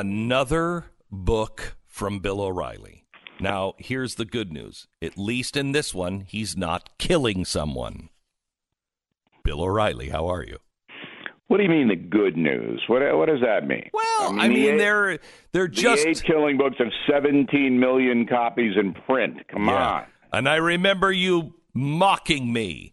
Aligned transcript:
Another 0.00 0.84
book 1.10 1.76
from 1.86 2.18
Bill 2.18 2.42
O'Reilly. 2.42 3.06
Now, 3.40 3.72
here's 3.78 4.16
the 4.16 4.26
good 4.26 4.52
news. 4.52 4.86
At 5.00 5.16
least 5.16 5.56
in 5.56 5.72
this 5.72 5.94
one, 5.94 6.20
he's 6.28 6.54
not 6.54 6.90
killing 6.98 7.46
someone. 7.46 8.10
Bill 9.42 9.62
O'Reilly, 9.62 10.10
how 10.10 10.26
are 10.26 10.44
you? 10.44 10.58
What 11.46 11.56
do 11.56 11.62
you 11.62 11.70
mean 11.70 11.88
the 11.88 11.96
good 11.96 12.36
news? 12.36 12.82
What 12.88 13.00
what 13.16 13.26
does 13.30 13.40
that 13.40 13.66
mean? 13.66 13.88
Well, 13.94 14.38
I 14.38 14.48
mean, 14.48 14.72
the 14.72 14.78
they're 14.78 15.18
they're 15.52 15.66
the 15.68 15.72
just 15.74 16.04
eight 16.06 16.22
killing 16.26 16.58
books 16.58 16.76
of 16.78 16.88
17 17.10 17.80
million 17.80 18.26
copies 18.26 18.74
in 18.78 18.92
print. 18.92 19.48
Come 19.48 19.66
Yeah. 19.68 19.88
on. 19.92 20.04
And 20.30 20.46
I 20.46 20.56
remember 20.56 21.10
you 21.10 21.54
mocking 21.72 22.52
me. 22.52 22.92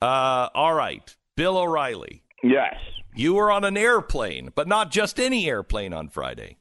Uh, 0.00 0.50
all 0.54 0.74
right, 0.74 1.16
Bill 1.36 1.58
O'Reilly. 1.58 2.22
Yes. 2.44 2.74
You 3.14 3.34
were 3.34 3.50
on 3.50 3.64
an 3.64 3.76
airplane, 3.76 4.50
but 4.54 4.66
not 4.66 4.90
just 4.90 5.20
any 5.20 5.48
airplane 5.48 5.92
on 5.92 6.08
Friday. 6.08 6.56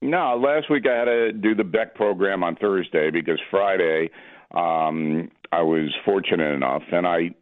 No, 0.00 0.36
last 0.36 0.70
week 0.70 0.86
I 0.86 0.96
had 0.96 1.04
to 1.06 1.32
do 1.32 1.54
the 1.54 1.64
Beck 1.64 1.94
program 1.94 2.44
on 2.44 2.56
Thursday 2.56 3.10
because 3.10 3.40
Friday 3.50 4.10
um, 4.54 5.30
I 5.50 5.62
was 5.62 5.92
fortunate 6.04 6.52
enough, 6.52 6.82
and 6.92 7.06
I 7.06 7.34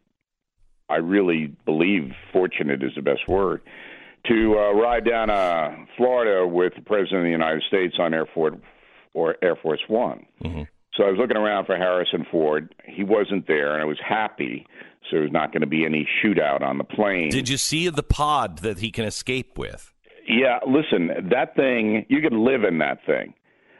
I 0.89 0.97
really 0.97 1.53
believe 1.65 2.11
fortunate 2.31 2.81
is 2.81 2.91
the 2.95 3.01
best 3.01 3.27
word, 3.27 3.61
to 4.27 4.55
uh, 4.57 4.71
ride 4.73 5.03
down 5.05 5.29
uh, 5.29 5.75
Florida 5.97 6.47
with 6.47 6.73
the 6.75 6.81
President 6.81 7.19
of 7.19 7.23
the 7.25 7.29
United 7.31 7.63
States 7.67 7.95
on 7.99 8.13
Air 8.13 8.25
Force 8.33 8.55
or 9.13 9.35
Air 9.41 9.57
Force 9.57 9.81
One. 9.87 10.25
So 10.97 11.03
I 11.03 11.11
was 11.11 11.19
looking 11.19 11.37
around 11.37 11.65
for 11.65 11.77
Harrison 11.77 12.25
Ford. 12.31 12.73
He 12.85 13.03
wasn't 13.03 13.47
there, 13.47 13.73
and 13.73 13.81
I 13.81 13.85
was 13.85 13.99
happy. 14.05 14.65
So 15.03 15.17
there's 15.17 15.31
not 15.31 15.53
going 15.53 15.61
to 15.61 15.67
be 15.67 15.85
any 15.85 16.07
shootout 16.21 16.61
on 16.61 16.79
the 16.79 16.83
plane. 16.83 17.29
Did 17.29 17.47
you 17.47 17.57
see 17.57 17.87
the 17.89 18.03
pod 18.03 18.59
that 18.59 18.79
he 18.79 18.91
can 18.91 19.05
escape 19.05 19.57
with? 19.57 19.93
Yeah, 20.27 20.59
listen, 20.67 21.29
that 21.29 21.55
thing, 21.55 22.05
you 22.09 22.21
could 22.21 22.33
live 22.33 22.63
in 22.63 22.79
that 22.79 23.05
thing. 23.05 23.33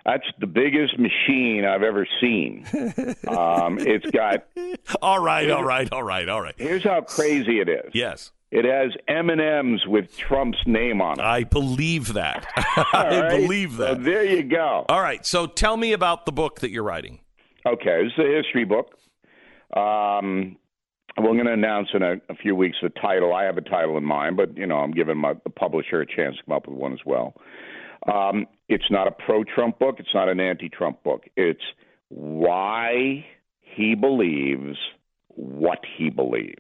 That's 0.06 0.24
the 0.40 0.48
biggest 0.48 0.98
machine 0.98 1.66
I've 1.66 1.84
ever 1.84 2.08
seen. 2.22 2.66
um, 3.28 3.78
it's 3.80 4.10
got, 4.12 4.46
All 5.02 5.20
right, 5.20 5.50
all 5.50 5.66
right, 5.66 5.92
all 5.92 6.04
right, 6.04 6.30
all 6.30 6.42
right. 6.42 6.56
here's 6.58 6.84
how 6.84 7.02
crazy 7.02 7.60
it 7.60 7.68
is. 7.68 7.92
Yes, 7.94 8.32
It 8.50 8.64
has 8.66 8.92
M&Ms 9.10 9.86
with 9.88 10.16
Trump's 10.18 10.60
name 10.66 11.02
on 11.02 11.20
it. 11.20 11.24
I 11.24 11.44
believe 11.44 12.14
that. 12.14 12.48
I 12.56 13.20
right? 13.22 13.42
believe 13.42 13.74
So 13.74 13.78
that. 13.96 14.04
there 14.04 14.24
you 14.24 14.44
go. 14.44 14.86
All 14.88 15.02
right, 15.02 15.26
so 15.26 15.48
tell 15.48 15.76
me 15.76 15.92
about 15.94 16.26
the 16.26 16.32
book 16.32 16.62
that 16.62 16.72
you're 16.72 16.84
writing. 16.84 17.20
Okay, 17.66 18.04
this 18.04 18.14
is 18.18 18.24
a 18.24 18.36
history 18.42 18.64
book. 18.64 18.92
Um, 19.76 20.58
we're 21.18 21.34
going 21.34 21.46
to 21.48 21.52
announce 21.54 21.90
in 21.94 22.02
a, 22.04 22.14
a 22.30 22.36
few 22.36 22.56
weeks 22.56 22.78
the 22.82 22.90
title. 22.90 23.34
I 23.34 23.44
have 23.44 23.58
a 23.58 23.62
title 23.62 23.98
in 23.98 24.04
mind, 24.06 24.38
but 24.38 24.56
you 24.56 24.66
know 24.66 24.78
I'm 24.78 24.92
giving 24.92 25.18
my 25.18 25.34
the 25.44 25.50
publisher 25.50 26.00
a 26.02 26.06
chance 26.06 26.38
to 26.38 26.44
come 26.46 26.56
up 26.56 26.68
with 26.68 26.78
one 26.78 26.94
as 26.94 27.00
well. 27.06 27.34
Um, 28.12 28.46
it's 28.70 28.90
not 28.90 29.08
a 29.08 29.12
pro-Trump 29.12 29.80
book. 29.80 29.96
It's 30.00 30.14
not 30.14 30.30
an 30.30 30.40
anti-Trump 30.40 31.04
book. 31.04 31.24
It's 31.36 31.64
why 32.10 33.26
he 33.60 33.96
believes 33.96 34.78
what 35.36 35.80
he 35.98 36.10
believes, 36.10 36.56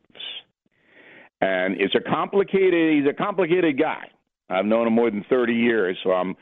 and 1.41 1.79
it's 1.79 1.95
a 1.95 2.01
complicated. 2.01 2.93
He's 2.93 3.09
a 3.09 3.13
complicated 3.13 3.79
guy. 3.79 4.09
I've 4.49 4.65
known 4.65 4.87
him 4.87 4.93
more 4.93 5.11
than 5.11 5.25
30 5.29 5.53
years, 5.53 5.97
so 6.03 6.11
I'm 6.11 6.35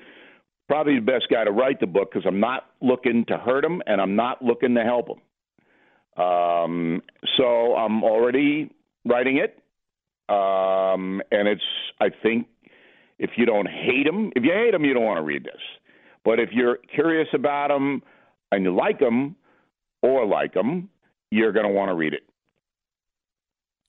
probably 0.67 0.95
the 0.95 1.02
best 1.02 1.25
guy 1.31 1.43
to 1.43 1.52
write 1.52 1.79
the 1.79 1.87
book 1.87 2.11
because 2.11 2.25
I'm 2.27 2.39
not 2.39 2.65
looking 2.81 3.25
to 3.27 3.37
hurt 3.37 3.65
him 3.65 3.81
and 3.87 3.99
I'm 3.99 4.15
not 4.15 4.43
looking 4.43 4.75
to 4.75 4.83
help 4.83 5.07
him. 5.09 6.23
Um, 6.23 7.02
so 7.37 7.75
I'm 7.75 8.03
already 8.03 8.71
writing 9.05 9.37
it, 9.37 9.61
um, 10.33 11.21
and 11.31 11.47
it's. 11.47 11.63
I 11.99 12.09
think 12.23 12.47
if 13.19 13.31
you 13.37 13.45
don't 13.45 13.67
hate 13.67 14.07
him, 14.07 14.31
if 14.35 14.43
you 14.43 14.52
hate 14.53 14.73
him, 14.73 14.85
you 14.85 14.93
don't 14.93 15.03
want 15.03 15.17
to 15.17 15.23
read 15.23 15.43
this. 15.43 15.61
But 16.23 16.39
if 16.39 16.49
you're 16.52 16.77
curious 16.93 17.27
about 17.33 17.69
him 17.69 18.02
and 18.52 18.63
you 18.63 18.75
like 18.75 18.99
him 18.99 19.35
or 20.02 20.25
like 20.25 20.55
him, 20.55 20.89
you're 21.31 21.52
going 21.52 21.65
to 21.65 21.71
want 21.71 21.89
to 21.89 21.95
read 21.95 22.13
it. 22.13 22.23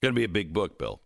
Going 0.02 0.14
to 0.14 0.18
be 0.18 0.24
a 0.24 0.28
big 0.28 0.52
book, 0.52 0.78
Bill. 0.78 1.00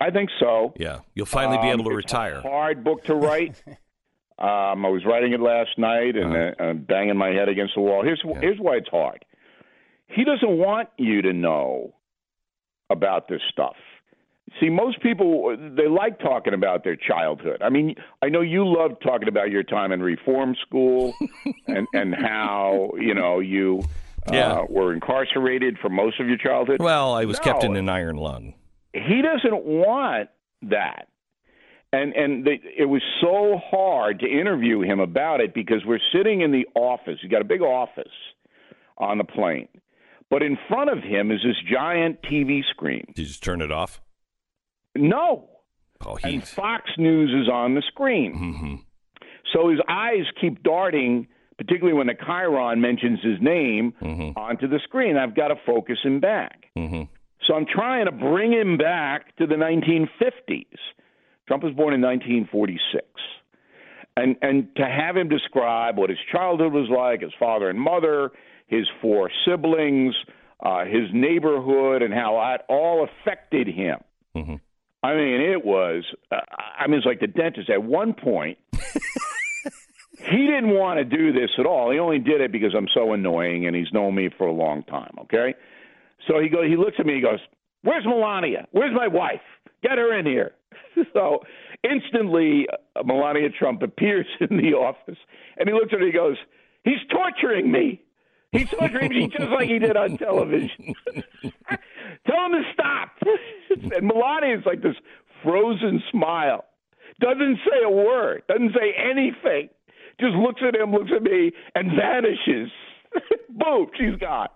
I 0.00 0.10
think 0.10 0.28
so. 0.40 0.74
Yeah, 0.76 1.00
you'll 1.14 1.26
finally 1.26 1.58
be 1.58 1.68
Um, 1.70 1.80
able 1.80 1.90
to 1.90 1.96
it's 1.98 2.04
retire. 2.12 2.36
A 2.38 2.42
hard 2.42 2.82
book 2.82 3.04
to 3.04 3.14
write. 3.14 3.62
um, 4.38 4.84
I 4.84 4.88
was 4.88 5.04
writing 5.04 5.32
it 5.32 5.40
last 5.40 5.78
night 5.78 6.16
and 6.16 6.34
uh, 6.36 6.62
uh, 6.62 6.72
banging 6.72 7.16
my 7.16 7.28
head 7.28 7.48
against 7.48 7.74
the 7.76 7.80
wall. 7.80 8.02
Here's 8.02 8.20
here's 8.40 8.58
why 8.58 8.74
it's 8.76 8.88
hard. 8.88 9.24
He 10.08 10.24
doesn't 10.24 10.58
want 10.58 10.88
you 10.98 11.22
to 11.22 11.32
know 11.32 11.94
about 12.90 13.28
this 13.28 13.40
stuff. 13.52 13.76
See, 14.60 14.68
most 14.68 15.00
people 15.00 15.56
they 15.76 15.88
like 15.88 16.18
talking 16.18 16.54
about 16.54 16.84
their 16.84 16.96
childhood. 16.96 17.62
I 17.62 17.70
mean, 17.70 17.94
I 18.20 18.28
know 18.28 18.40
you 18.40 18.66
love 18.66 18.92
talking 19.00 19.28
about 19.28 19.50
your 19.50 19.62
time 19.62 19.90
in 19.92 20.00
reform 20.02 20.56
school 20.66 21.14
and 21.68 21.86
and 21.94 22.14
how 22.14 22.90
you 22.98 23.14
know 23.14 23.38
you 23.38 23.82
uh, 24.28 24.32
Yeah. 24.34 24.64
were 24.68 24.92
incarcerated 24.92 25.78
for 25.80 25.88
most 25.88 26.20
of 26.20 26.28
your 26.28 26.38
childhood. 26.38 26.80
Well, 26.80 27.12
I 27.14 27.24
was 27.24 27.38
kept 27.40 27.64
in 27.64 27.76
an 27.76 27.88
iron 27.88 28.16
lung. 28.16 28.54
he 28.92 29.20
doesn't 29.22 29.64
want 29.64 30.28
that 30.62 31.08
and 31.92 32.12
and 32.14 32.44
they, 32.44 32.60
it 32.78 32.86
was 32.86 33.02
so 33.20 33.58
hard 33.70 34.18
to 34.20 34.26
interview 34.26 34.80
him 34.80 34.98
about 35.00 35.40
it 35.40 35.52
because 35.54 35.84
we're 35.86 35.98
sitting 36.12 36.40
in 36.40 36.50
the 36.52 36.66
office 36.74 37.18
he's 37.20 37.30
got 37.30 37.40
a 37.42 37.44
big 37.44 37.60
office 37.60 38.12
on 38.98 39.18
the 39.18 39.24
plane 39.24 39.68
but 40.30 40.42
in 40.42 40.56
front 40.68 40.90
of 40.90 40.98
him 41.02 41.30
is 41.30 41.40
this 41.44 41.56
giant 41.70 42.20
tv 42.22 42.62
screen 42.70 43.04
Did 43.14 43.18
you 43.22 43.26
just 43.26 43.42
turn 43.42 43.60
it 43.60 43.70
off? 43.70 44.00
no 44.96 45.48
Oh, 46.06 46.18
and 46.22 46.46
fox 46.46 46.90
news 46.98 47.30
is 47.42 47.48
on 47.48 47.74
the 47.74 47.82
screen 47.88 48.32
hmm 48.34 48.74
so 49.52 49.68
his 49.68 49.80
eyes 49.88 50.24
keep 50.40 50.62
darting 50.62 51.26
particularly 51.58 51.96
when 51.96 52.06
the 52.06 52.14
chiron 52.14 52.80
mentions 52.80 53.20
his 53.22 53.38
name 53.40 53.92
hmm 54.00 54.30
onto 54.36 54.66
the 54.68 54.80
screen 54.84 55.16
i've 55.16 55.34
got 55.34 55.48
to 55.48 55.56
focus 55.66 55.98
him 56.02 56.20
back 56.20 56.66
hmm 56.76 57.02
So 57.46 57.54
I'm 57.54 57.66
trying 57.66 58.06
to 58.06 58.12
bring 58.12 58.52
him 58.52 58.78
back 58.78 59.36
to 59.36 59.46
the 59.46 59.54
1950s. 59.56 60.78
Trump 61.46 61.62
was 61.62 61.74
born 61.74 61.92
in 61.92 62.00
1946. 62.00 63.04
And 64.16 64.36
and 64.40 64.74
to 64.76 64.84
have 64.86 65.16
him 65.16 65.28
describe 65.28 65.98
what 65.98 66.08
his 66.08 66.18
childhood 66.32 66.72
was 66.72 66.88
like, 66.88 67.20
his 67.20 67.32
father 67.38 67.68
and 67.68 67.78
mother, 67.78 68.30
his 68.66 68.86
four 69.02 69.30
siblings, 69.44 70.14
uh, 70.64 70.84
his 70.86 71.10
neighborhood, 71.12 72.00
and 72.00 72.14
how 72.14 72.32
that 72.40 72.64
all 72.68 73.06
affected 73.08 73.66
him. 73.66 73.98
Mhm. 74.34 74.60
I 75.02 75.14
mean, 75.14 75.40
it 75.42 75.62
was. 75.66 76.04
Uh, 76.32 76.36
I 76.78 76.86
mean, 76.86 76.96
it's 76.98 77.06
like 77.06 77.20
the 77.20 77.26
dentist. 77.26 77.68
At 77.68 77.82
one 77.82 78.14
point, 78.14 78.56
he 80.16 80.46
didn't 80.46 80.70
want 80.70 80.98
to 80.98 81.04
do 81.04 81.32
this 81.32 81.50
at 81.58 81.66
all. 81.66 81.90
He 81.90 81.98
only 81.98 82.18
did 82.18 82.40
it 82.40 82.52
because 82.52 82.72
I'm 82.76 82.88
so 82.94 83.12
annoying, 83.12 83.66
and 83.66 83.74
he's 83.74 83.92
known 83.92 84.14
me 84.14 84.30
for 84.36 84.46
a 84.46 84.52
long 84.52 84.82
time. 84.84 85.14
Okay, 85.22 85.54
so 86.28 86.40
he 86.40 86.48
goes. 86.48 86.66
He 86.68 86.76
looks 86.76 86.96
at 86.98 87.06
me. 87.06 87.14
He 87.14 87.20
goes, 87.20 87.40
"Where's 87.82 88.04
Melania? 88.04 88.66
Where's 88.70 88.94
my 88.94 89.08
wife? 89.08 89.42
Get 89.82 89.98
her 89.98 90.16
in 90.16 90.26
here." 90.26 90.52
so 91.12 91.40
instantly, 91.82 92.66
uh, 92.96 93.02
Melania 93.02 93.50
Trump 93.50 93.82
appears 93.82 94.26
in 94.40 94.56
the 94.56 94.74
office, 94.74 95.18
and 95.56 95.68
he 95.68 95.74
looks 95.74 95.92
at 95.92 96.00
her. 96.00 96.06
He 96.06 96.12
goes, 96.12 96.36
"He's 96.84 97.00
torturing 97.10 97.70
me. 97.70 98.00
He's 98.52 98.68
torturing 98.70 99.10
me 99.10 99.28
just 99.28 99.50
like 99.50 99.68
he 99.68 99.80
did 99.80 99.96
on 99.96 100.16
television. 100.16 100.94
Tell 102.26 102.46
him 102.46 102.52
to 102.52 102.62
stop." 102.72 103.10
and 103.96 104.06
Melania's 104.06 104.64
like 104.64 104.80
this 104.80 104.94
frozen 105.42 106.02
smile, 106.10 106.64
doesn't 107.20 107.58
say 107.64 107.82
a 107.84 107.90
word, 107.90 108.42
doesn't 108.48 108.72
say 108.72 108.94
anything, 108.96 109.68
just 110.20 110.34
looks 110.34 110.60
at 110.66 110.74
him, 110.74 110.92
looks 110.92 111.10
at 111.14 111.22
me, 111.22 111.52
and 111.74 111.92
vanishes. 111.96 112.70
Boom, 113.48 113.88
she's 113.98 114.16
gone. 114.16 114.48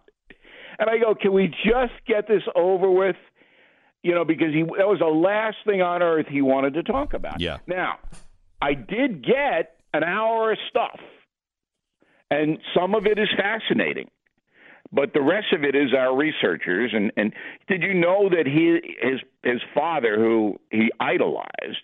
And 0.78 0.88
I 0.88 0.98
go, 0.98 1.14
can 1.14 1.32
we 1.32 1.48
just 1.48 1.94
get 2.06 2.28
this 2.28 2.42
over 2.54 2.90
with? 2.90 3.16
You 4.02 4.14
know, 4.14 4.24
because 4.24 4.54
he 4.54 4.62
that 4.62 4.86
was 4.86 5.00
the 5.00 5.06
last 5.06 5.56
thing 5.66 5.82
on 5.82 6.02
earth 6.02 6.26
he 6.30 6.40
wanted 6.40 6.74
to 6.74 6.84
talk 6.84 7.14
about. 7.14 7.40
Yeah. 7.40 7.58
Now, 7.66 7.98
I 8.62 8.74
did 8.74 9.24
get 9.24 9.74
an 9.92 10.04
hour 10.04 10.52
of 10.52 10.58
stuff, 10.70 11.00
and 12.30 12.58
some 12.74 12.94
of 12.94 13.06
it 13.06 13.18
is 13.18 13.28
fascinating, 13.36 14.08
but 14.92 15.14
the 15.14 15.20
rest 15.20 15.52
of 15.52 15.64
it 15.64 15.74
is 15.74 15.92
our 15.94 16.16
researchers. 16.16 16.92
And 16.94 17.10
and 17.16 17.32
did 17.66 17.82
you 17.82 17.92
know 17.92 18.28
that 18.28 18.46
he 18.46 18.78
his 19.02 19.20
his 19.42 19.60
father, 19.74 20.16
who 20.16 20.60
he 20.70 20.92
idolized, 21.00 21.82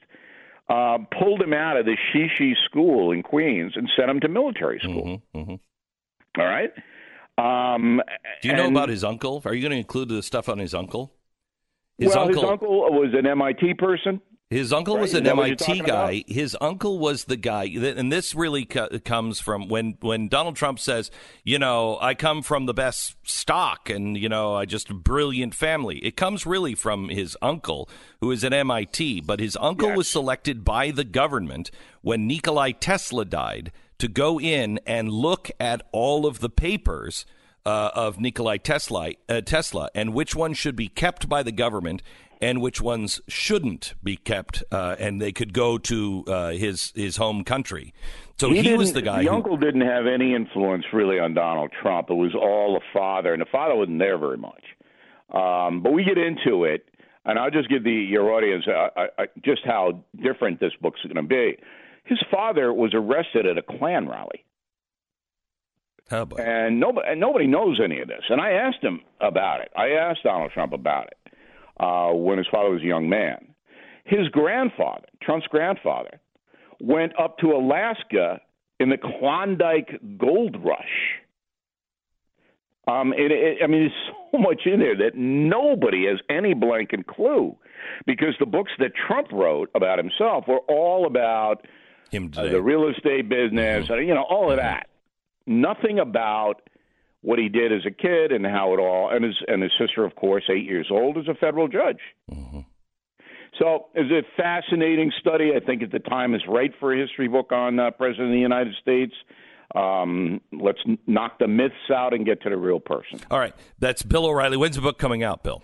uh, 0.69 0.99
pulled 1.19 1.43
him 1.43 1.53
out 1.53 1.77
of 1.77 1.87
the 1.87 1.97
Shishi 2.13 2.55
school 2.65 3.13
in 3.13 3.23
Queens 3.23 3.73
and 3.77 3.91
sent 3.97 4.11
him 4.11 4.21
to 4.21 4.29
military 4.29 4.81
school. 4.81 5.23
hmm 5.33 5.41
hmm 5.41 5.55
All 6.39 6.47
right. 6.47 6.73
Um, 7.37 8.01
Do 8.43 8.49
you 8.49 8.55
know 8.55 8.69
about 8.69 8.89
his 8.89 9.03
uncle? 9.05 9.43
Are 9.45 9.55
you 9.55 9.61
going 9.61 9.73
to 9.73 9.79
include 9.79 10.09
the 10.09 10.23
stuff 10.23 10.49
on 10.49 10.59
his 10.59 10.73
uncle? 10.73 11.13
His 11.99 12.09
well, 12.09 12.27
uncle, 12.27 12.43
his 12.43 12.51
uncle 12.51 12.69
was 12.93 13.13
an 13.13 13.27
MIT 13.27 13.75
person. 13.75 14.21
His 14.55 14.73
uncle 14.73 14.95
Right, 14.95 15.01
was 15.03 15.15
an 15.15 15.25
that 15.25 15.37
what 15.37 15.49
you're 15.49 15.57
MIT 15.69 15.81
guy. 15.81 16.11
about? 16.13 16.29
His 16.31 16.57
uncle 16.61 16.99
was 17.01 17.25
the 17.25 17.37
guy, 17.37 17.65
and 17.65 18.13
this 18.13 18.35
really 18.37 18.65
co- 18.65 18.89
comes 19.05 19.41
from 19.41 19.69
when 19.69 19.97
when 20.01 20.29
Donald 20.29 20.55
Trump 20.55 20.79
says, 20.79 21.11
you 21.43 21.59
know, 21.59 21.99
I 22.01 22.15
come 22.15 22.41
from 22.43 22.67
the 22.67 22.75
best 22.75 23.17
stock, 23.25 23.91
and 23.91 24.17
you 24.17 24.29
know, 24.29 24.55
I 24.55 24.65
just 24.65 24.91
a 24.91 24.95
brilliant 24.95 25.55
family. 25.55 25.99
It 25.99 26.17
comes 26.17 26.47
really 26.47 26.75
from 26.77 27.09
his 27.09 27.37
uncle, 27.43 27.89
who 28.21 28.31
is 28.31 28.45
at 28.45 28.53
MIT. 28.53 29.23
But 29.23 29.41
his 29.41 29.57
uncle 29.61 29.89
Yes. 29.89 29.97
was 29.97 30.09
selected 30.09 30.65
by 30.65 30.93
the 30.93 31.05
government 31.05 31.71
when 32.03 32.27
Nikolai 32.29 32.71
Tesla 32.73 33.25
died 33.25 33.73
to 33.99 34.07
go 34.09 34.39
in 34.41 34.79
and 34.87 35.11
look 35.11 35.51
at 35.59 35.83
all 35.93 36.27
of 36.27 36.39
the 36.41 36.51
papers 36.51 37.27
uh, 37.67 37.91
of 37.95 38.21
Nikolai 38.21 38.59
Tesla, 38.59 39.13
uh, 39.29 39.41
Tesla, 39.41 39.91
and 39.95 40.15
which 40.15 40.35
ones 40.35 40.59
should 40.59 40.77
be 40.77 40.89
kept 40.89 41.29
by 41.29 41.43
the 41.43 41.53
government 41.53 42.03
and 42.41 42.61
which 42.61 42.81
ones 42.81 43.21
shouldn't 43.27 43.95
be 44.03 44.17
kept, 44.17 44.63
uh, 44.71 44.97
and 44.99 45.21
they 45.21 45.33
could 45.33 45.53
go 45.55 45.79
to 45.79 46.25
uh, 46.27 46.51
his 46.51 46.93
his 46.95 47.17
home 47.17 47.45
country. 47.45 47.95
So 48.39 48.51
he, 48.51 48.75
was 48.75 48.93
the 48.93 49.03
guy. 49.03 49.23
The 49.23 49.31
who, 49.31 49.37
uncle 49.37 49.57
didn't 49.57 49.83
have 49.83 50.07
any 50.07 50.35
influence 50.35 50.85
really 50.93 51.19
on 51.19 51.35
Donald 51.35 51.71
Trump. 51.81 52.11
It 52.11 52.15
was 52.15 52.35
all 52.35 52.75
the 52.75 52.85
father, 52.93 53.33
and 53.33 53.41
the 53.41 53.47
father 53.51 53.75
wasn't 53.75 53.99
there 53.99 54.19
very 54.19 54.37
much. 54.37 54.65
Um, 55.33 55.83
but 55.83 55.93
we 55.93 56.05
get 56.05 56.19
into 56.19 56.65
it, 56.65 56.89
and 57.25 57.39
I'll 57.39 57.51
just 57.51 57.69
give 57.71 57.85
the 57.85 57.93
your 57.93 58.33
audience 58.33 58.65
uh, 58.69 59.01
uh, 59.01 59.25
just 59.45 59.63
how 59.65 60.05
different 60.23 60.61
this 60.61 60.73
book's 60.81 61.01
going 61.03 61.17
to 61.17 61.23
be. 61.23 61.57
His 62.05 62.19
father 62.31 62.73
was 62.73 62.93
arrested 62.93 63.47
at 63.47 63.57
a 63.57 63.63
Klan 63.63 64.09
rally. 64.09 64.45
And 66.43 66.81
nobody 66.81 67.09
and 67.09 67.21
nobody 67.21 67.47
knows 67.47 67.81
any 67.83 68.01
of 68.01 68.09
this. 68.09 68.23
And 68.29 68.41
I 68.41 68.53
asked 68.53 68.83
him 68.83 69.01
about 69.21 69.61
it. 69.61 69.71
I 69.77 69.91
asked 69.91 70.21
Donald 70.23 70.53
Trump 70.53 70.73
about 70.73 71.09
it 71.09 71.35
uh, 71.81 72.13
when 72.13 72.39
his 72.39 72.47
father 72.51 72.71
was 72.71 72.83
a 72.83 72.87
young 72.87 73.09
man. 73.09 73.55
His 74.05 74.29
grandfather, 74.29 75.07
Trump's 75.23 75.47
grandfather, 75.47 76.21
went 76.81 77.19
up 77.19 77.39
to 77.39 77.53
Alaska 77.53 78.41
in 78.79 78.91
the 78.91 78.99
Klondike 78.99 79.99
Gold 80.19 80.57
Rush. 80.63 81.21
Um, 82.87 83.15
it, 83.15 83.33
it, 83.33 83.59
I 83.63 83.67
mean, 83.67 83.81
there's 83.89 83.93
so 84.33 84.39
much 84.39 84.63
in 84.67 84.81
there 84.81 84.97
that 84.97 85.13
nobody 85.15 86.07
has 86.07 86.19
any 86.29 86.53
blanket 86.53 87.07
clue, 87.07 87.57
because 88.07 88.35
the 88.39 88.47
books 88.47 88.73
that 88.79 88.93
Trump 89.07 89.33
wrote 89.33 89.71
about 89.75 89.99
himself 89.99 90.45
were 90.47 90.61
all 90.69 91.07
about 91.07 91.67
Him 92.11 92.31
uh, 92.37 92.43
the 92.43 92.61
real 92.61 92.89
estate 92.89 93.29
business, 93.29 93.89
uh, 93.89 93.97
you 93.97 94.15
know, 94.15 94.25
all 94.29 94.51
of 94.51 94.59
that. 94.59 94.89
Nothing 95.47 95.99
about 95.99 96.69
what 97.23 97.39
he 97.39 97.49
did 97.49 97.73
as 97.73 97.81
a 97.87 97.91
kid 97.91 98.33
and 98.33 98.45
how 98.45 98.75
it 98.75 98.79
all. 98.79 99.11
And 99.11 99.25
his 99.25 99.37
and 99.47 99.63
his 99.63 99.73
sister, 99.79 100.05
of 100.05 100.15
course, 100.15 100.45
eight 100.51 100.65
years 100.65 100.89
old, 100.91 101.19
is 101.19 101.29
a 101.29 101.35
federal 101.35 101.69
judge. 101.69 102.01
So 103.59 103.87
it's 103.95 104.11
a 104.11 104.23
fascinating 104.41 105.13
study. 105.21 105.53
I 105.55 105.65
think 105.65 105.83
at 105.83 105.93
the 105.93 106.01
time 106.01 106.35
is 106.35 106.43
right 106.49 106.73
for 106.81 106.93
a 106.93 106.99
history 106.99 107.29
book 107.29 107.53
on 107.53 107.79
uh, 107.79 107.91
President 107.93 108.29
of 108.29 108.33
the 108.33 108.41
United 108.41 108.75
States. 108.81 109.15
Um, 109.75 110.41
let's 110.53 110.79
knock 111.07 111.39
the 111.39 111.49
myths 111.49 111.75
out 111.95 112.15
and 112.15 112.27
get 112.27 112.43
to 112.43 112.51
the 112.51 112.57
real 112.57 112.81
person. 112.81 113.21
All 113.31 113.39
right, 113.39 113.55
that's 113.79 114.03
Bill 114.03 114.27
O'Reilly. 114.27 114.57
When's 114.57 114.77
the 114.77 114.83
book 114.83 114.99
coming 114.99 115.23
out, 115.23 115.43
Bill? 115.43 115.63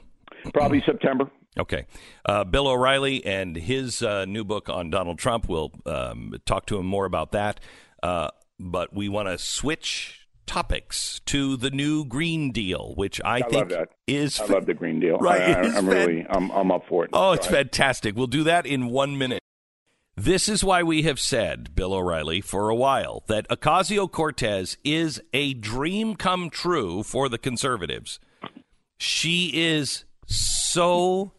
Probably 0.53 0.83
September. 0.87 1.31
Okay. 1.59 1.87
Uh, 2.25 2.45
Bill 2.45 2.69
O'Reilly 2.69 3.25
and 3.27 3.57
his 3.57 4.03
uh, 4.03 4.25
new 4.25 4.45
book 4.45 4.69
on 4.69 4.91
Donald 4.91 5.19
Trump. 5.19 5.49
We'll 5.49 5.73
um, 5.85 6.35
talk 6.47 6.67
to 6.67 6.79
him 6.79 6.87
more 6.87 7.05
about 7.05 7.33
that. 7.33 7.61
Uh, 8.03 8.31
but 8.61 8.95
we 8.95 9.09
want 9.09 9.29
to 9.29 9.39
switch 9.39 10.29
topics 10.47 11.21
to 11.27 11.57
the 11.57 11.71
new 11.71 12.05
Green 12.05 12.53
Deal, 12.53 12.93
which 12.97 13.21
I, 13.25 13.37
I 13.37 13.41
think 13.43 13.53
love 13.53 13.69
that. 13.71 13.89
is. 14.07 14.41
I 14.41 14.47
love 14.47 14.67
the 14.67 14.75
Green 14.75 15.01
Deal. 15.01 15.17
Right, 15.19 15.41
I, 15.41 15.53
I, 15.53 15.63
i'm 15.63 15.73
fan- 15.73 15.87
really, 15.87 16.27
I'm, 16.29 16.51
I'm 16.51 16.71
up 16.71 16.87
for 16.89 17.05
it. 17.05 17.11
Oh, 17.13 17.33
it's 17.33 17.47
ahead. 17.47 17.69
fantastic. 17.69 18.17
We'll 18.17 18.27
do 18.27 18.45
that 18.45 18.67
in 18.67 18.89
one 18.89 19.17
minute. 19.17 19.41
This 20.17 20.49
is 20.49 20.63
why 20.63 20.83
we 20.83 21.03
have 21.03 21.21
said, 21.21 21.75
Bill 21.75 21.95
O'Reilly, 21.95 22.41
for 22.41 22.69
a 22.69 22.75
while, 22.75 23.23
that 23.29 23.49
Ocasio 23.49 24.11
Cortez 24.11 24.77
is 24.85 25.23
a 25.33 25.55
dream 25.55 26.15
come 26.15 26.51
true 26.51 27.03
for 27.03 27.29
the 27.29 27.39
conservatives. 27.39 28.19
She 28.99 29.51
is 29.55 30.05
so 30.27 31.33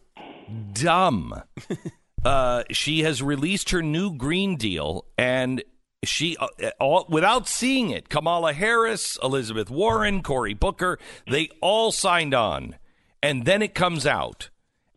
dumb. 0.72 1.42
uh, 2.24 2.64
she 2.70 3.02
has 3.02 3.22
released 3.22 3.70
her 3.70 3.82
new 3.82 4.16
Green 4.16 4.56
Deal, 4.56 5.04
and 5.16 5.62
she, 6.04 6.36
uh, 6.38 6.48
all, 6.80 7.06
without 7.08 7.48
seeing 7.48 7.90
it, 7.90 8.08
Kamala 8.08 8.52
Harris, 8.52 9.18
Elizabeth 9.22 9.70
Warren, 9.70 10.22
Cory 10.22 10.54
Booker, 10.54 10.98
they 11.30 11.48
all 11.60 11.92
signed 11.92 12.34
on. 12.34 12.76
And 13.22 13.44
then 13.44 13.62
it 13.62 13.74
comes 13.74 14.04
out, 14.04 14.50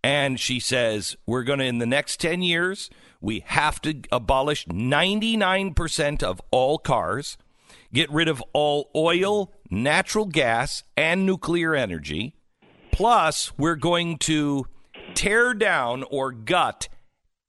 and 0.03 0.39
she 0.39 0.59
says, 0.59 1.15
We're 1.27 1.43
going 1.43 1.59
to, 1.59 1.65
in 1.65 1.77
the 1.77 1.85
next 1.85 2.19
10 2.19 2.41
years, 2.41 2.89
we 3.21 3.43
have 3.47 3.79
to 3.81 4.01
abolish 4.11 4.65
99% 4.67 6.23
of 6.23 6.41
all 6.51 6.79
cars, 6.79 7.37
get 7.93 8.11
rid 8.11 8.27
of 8.27 8.43
all 8.53 8.89
oil, 8.95 9.53
natural 9.69 10.25
gas, 10.25 10.83
and 10.97 11.25
nuclear 11.25 11.75
energy. 11.75 12.35
Plus, 12.91 13.55
we're 13.57 13.75
going 13.75 14.17
to 14.19 14.65
tear 15.13 15.53
down 15.53 16.03
or 16.09 16.31
gut 16.31 16.87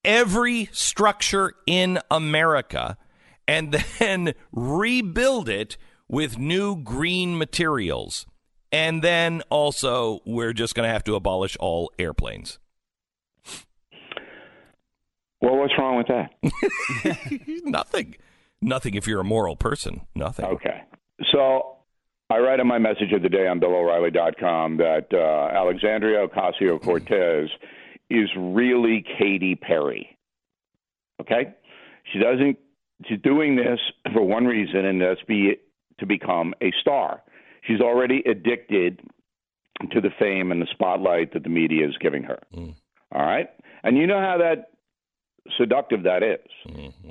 every 0.04 0.68
structure 0.72 1.54
in 1.66 1.98
America 2.10 2.96
and 3.46 3.72
then 3.98 4.34
rebuild 4.52 5.48
it 5.48 5.76
with 6.08 6.38
new 6.38 6.76
green 6.76 7.36
materials. 7.36 8.26
And 8.72 9.02
then 9.02 9.42
also, 9.48 10.20
we're 10.26 10.52
just 10.52 10.74
going 10.74 10.86
to 10.86 10.92
have 10.92 11.04
to 11.04 11.14
abolish 11.14 11.56
all 11.58 11.90
airplanes. 11.98 12.58
Well, 15.40 15.56
what's 15.56 15.72
wrong 15.78 15.96
with 15.96 16.08
that? 16.08 17.62
Nothing. 17.64 18.16
Nothing 18.60 18.94
if 18.94 19.06
you're 19.06 19.20
a 19.20 19.24
moral 19.24 19.54
person. 19.54 20.02
Nothing. 20.14 20.46
Okay. 20.46 20.82
So 21.32 21.76
I 22.30 22.38
write 22.38 22.58
in 22.58 22.66
my 22.66 22.78
message 22.78 23.12
of 23.12 23.22
the 23.22 23.28
day 23.28 23.46
on 23.46 23.60
BillO'Reilly.com 23.60 24.78
that 24.78 25.06
uh, 25.12 25.56
Alexandria 25.56 26.26
Ocasio 26.26 26.82
Cortez 26.82 27.48
is 28.10 28.28
really 28.36 29.04
Katy 29.18 29.54
Perry. 29.54 30.16
Okay? 31.20 31.54
She 32.12 32.18
doesn't, 32.18 32.58
she's 33.04 33.20
doing 33.22 33.56
this 33.56 33.78
for 34.12 34.22
one 34.22 34.46
reason, 34.46 34.84
and 34.84 35.00
that's 35.00 35.22
be 35.26 35.56
to 35.98 36.06
become 36.06 36.54
a 36.62 36.72
star. 36.80 37.22
She's 37.66 37.80
already 37.80 38.22
addicted 38.26 39.00
to 39.92 40.00
the 40.00 40.10
fame 40.18 40.52
and 40.52 40.62
the 40.62 40.66
spotlight 40.70 41.32
that 41.34 41.42
the 41.42 41.48
media 41.48 41.86
is 41.86 41.96
giving 41.98 42.22
her. 42.24 42.38
All 43.12 43.22
right? 43.26 43.48
And 43.82 43.96
you 43.96 44.06
know 44.06 44.20
how 44.20 44.38
that 44.38 44.70
seductive 45.58 46.02
that 46.04 46.22
is. 46.22 46.40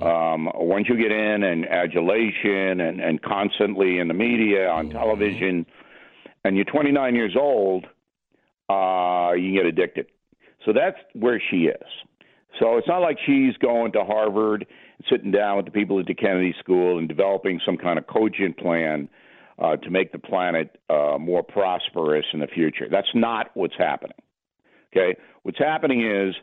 Um, 0.02 0.50
once 0.54 0.86
you 0.88 0.96
get 0.96 1.10
in 1.12 1.42
and 1.42 1.66
adulation 1.66 2.80
and, 2.80 3.00
and 3.00 3.22
constantly 3.22 3.98
in 3.98 4.08
the 4.08 4.14
media, 4.14 4.68
on 4.68 4.90
television, 4.90 5.64
and 6.44 6.56
you're 6.56 6.64
29 6.66 7.14
years 7.14 7.34
old, 7.38 7.86
uh, 8.68 9.32
you 9.32 9.52
get 9.52 9.66
addicted. 9.66 10.06
So 10.64 10.72
that's 10.72 10.96
where 11.14 11.40
she 11.50 11.66
is. 11.66 11.88
So 12.58 12.76
it's 12.78 12.88
not 12.88 12.98
like 12.98 13.18
she's 13.24 13.56
going 13.58 13.92
to 13.92 14.04
Harvard, 14.04 14.66
sitting 15.10 15.30
down 15.30 15.56
with 15.56 15.66
the 15.66 15.72
people 15.72 15.98
at 16.00 16.06
the 16.06 16.14
Kennedy 16.14 16.54
School, 16.60 16.98
and 16.98 17.08
developing 17.08 17.60
some 17.64 17.76
kind 17.76 17.98
of 17.98 18.06
cogent 18.06 18.56
plan 18.58 19.08
uh, 19.58 19.76
to 19.76 19.90
make 19.90 20.12
the 20.12 20.18
planet 20.18 20.78
uh, 20.90 21.16
more 21.18 21.42
prosperous 21.42 22.26
in 22.32 22.40
the 22.40 22.46
future. 22.46 22.86
That's 22.90 23.08
not 23.14 23.50
what's 23.54 23.76
happening. 23.76 24.16
Okay, 24.92 25.18
what's 25.42 25.58
happening 25.58 26.06
is 26.06 26.34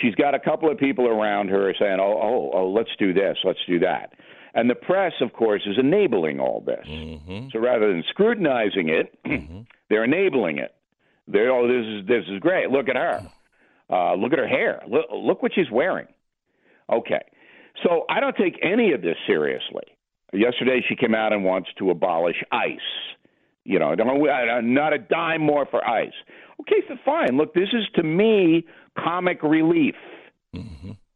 she's 0.00 0.14
got 0.14 0.34
a 0.34 0.38
couple 0.38 0.70
of 0.70 0.78
people 0.78 1.06
around 1.06 1.48
her 1.48 1.74
saying, 1.78 1.98
"Oh, 2.00 2.18
oh, 2.22 2.50
oh, 2.54 2.70
let's 2.70 2.90
do 2.98 3.12
this, 3.12 3.38
let's 3.44 3.58
do 3.66 3.78
that," 3.80 4.12
and 4.54 4.68
the 4.68 4.74
press, 4.74 5.12
of 5.20 5.32
course, 5.32 5.62
is 5.66 5.76
enabling 5.78 6.40
all 6.40 6.62
this. 6.66 6.84
So 7.52 7.58
rather 7.58 7.88
than 7.88 8.04
scrutinizing 8.10 8.88
it, 8.90 9.18
they're 9.88 10.04
enabling 10.04 10.58
it. 10.58 10.74
They're, 11.28 11.50
"Oh, 11.50 11.66
this 11.68 11.86
is 11.86 12.06
this 12.06 12.24
is 12.28 12.40
great. 12.40 12.70
Look 12.70 12.88
at 12.88 12.96
her. 12.96 13.30
Uh, 13.90 14.14
look 14.14 14.32
at 14.32 14.38
her 14.38 14.48
hair. 14.48 14.82
Look, 14.88 15.06
look 15.12 15.42
what 15.42 15.52
she's 15.54 15.70
wearing." 15.70 16.06
Okay, 16.90 17.22
so 17.82 18.04
I 18.08 18.20
don't 18.20 18.36
take 18.36 18.58
any 18.62 18.92
of 18.92 19.02
this 19.02 19.16
seriously. 19.26 19.84
Yesterday, 20.32 20.80
she 20.88 20.96
came 20.96 21.14
out 21.14 21.32
and 21.32 21.44
wants 21.44 21.68
to 21.78 21.90
abolish 21.90 22.36
ICE. 22.50 22.78
You 23.64 23.78
know, 23.78 23.94
don't- 23.94 24.74
not 24.74 24.92
a 24.92 24.98
dime 24.98 25.42
more 25.42 25.66
for 25.66 25.86
ICE. 25.86 26.12
Okay, 26.60 26.82
so 26.88 26.96
fine. 27.04 27.36
Look, 27.36 27.54
this 27.54 27.68
is 27.72 27.86
to 27.96 28.02
me 28.02 28.64
comic 28.98 29.42
relief. 29.42 29.94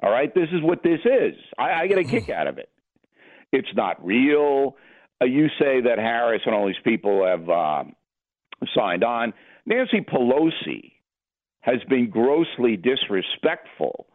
All 0.03 0.11
right, 0.11 0.33
this 0.35 0.49
is 0.53 0.61
what 0.63 0.83
this 0.83 1.01
is. 1.05 1.35
I, 1.59 1.73
I 1.83 1.87
get 1.87 1.99
a 1.99 2.05
kick 2.05 2.29
out 2.29 2.47
of 2.47 2.59
it. 2.59 2.69
It's 3.53 3.69
not 3.75 4.05
real. 4.05 4.77
Uh, 5.21 5.25
you 5.25 5.49
say 5.59 5.81
that 5.83 5.99
Harris 5.99 6.43
and 6.45 6.55
all 6.55 6.67
these 6.67 6.75
people 6.85 7.25
have 7.25 7.49
um, 7.49 7.95
signed 8.75 9.03
on. 9.05 9.33
Nancy 9.65 10.01
Pelosi 10.01 10.93
has 11.61 11.83
been 11.89 12.11
grossly 12.11 12.77
disrespectful 12.77 14.07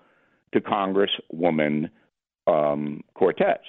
to 0.53 0.61
Congresswoman 0.61 1.89
um, 2.51 3.03
Cortez. 3.13 3.59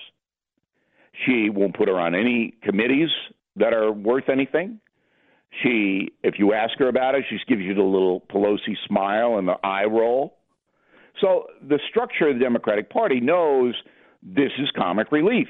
She 1.27 1.51
won't 1.51 1.77
put 1.77 1.89
her 1.89 1.99
on 1.99 2.15
any 2.15 2.55
committees 2.63 3.11
that 3.57 3.73
are 3.73 3.93
worth 3.93 4.29
anything. 4.29 4.81
She, 5.63 6.09
if 6.23 6.39
you 6.39 6.55
ask 6.55 6.79
her 6.79 6.89
about 6.89 7.15
it, 7.15 7.25
she 7.29 7.37
just 7.37 7.47
gives 7.47 7.61
you 7.61 7.75
the 7.75 7.83
little 7.83 8.21
Pelosi 8.21 8.75
smile 8.87 9.37
and 9.37 9.47
the 9.47 9.57
eye 9.63 9.85
roll. 9.85 10.39
So 11.21 11.47
the 11.67 11.79
structure 11.91 12.29
of 12.29 12.39
the 12.39 12.41
Democratic 12.41 12.89
Party 12.89 13.21
knows 13.21 13.75
this 14.23 14.51
is 14.59 14.71
comic 14.75 15.13
relief. 15.13 15.49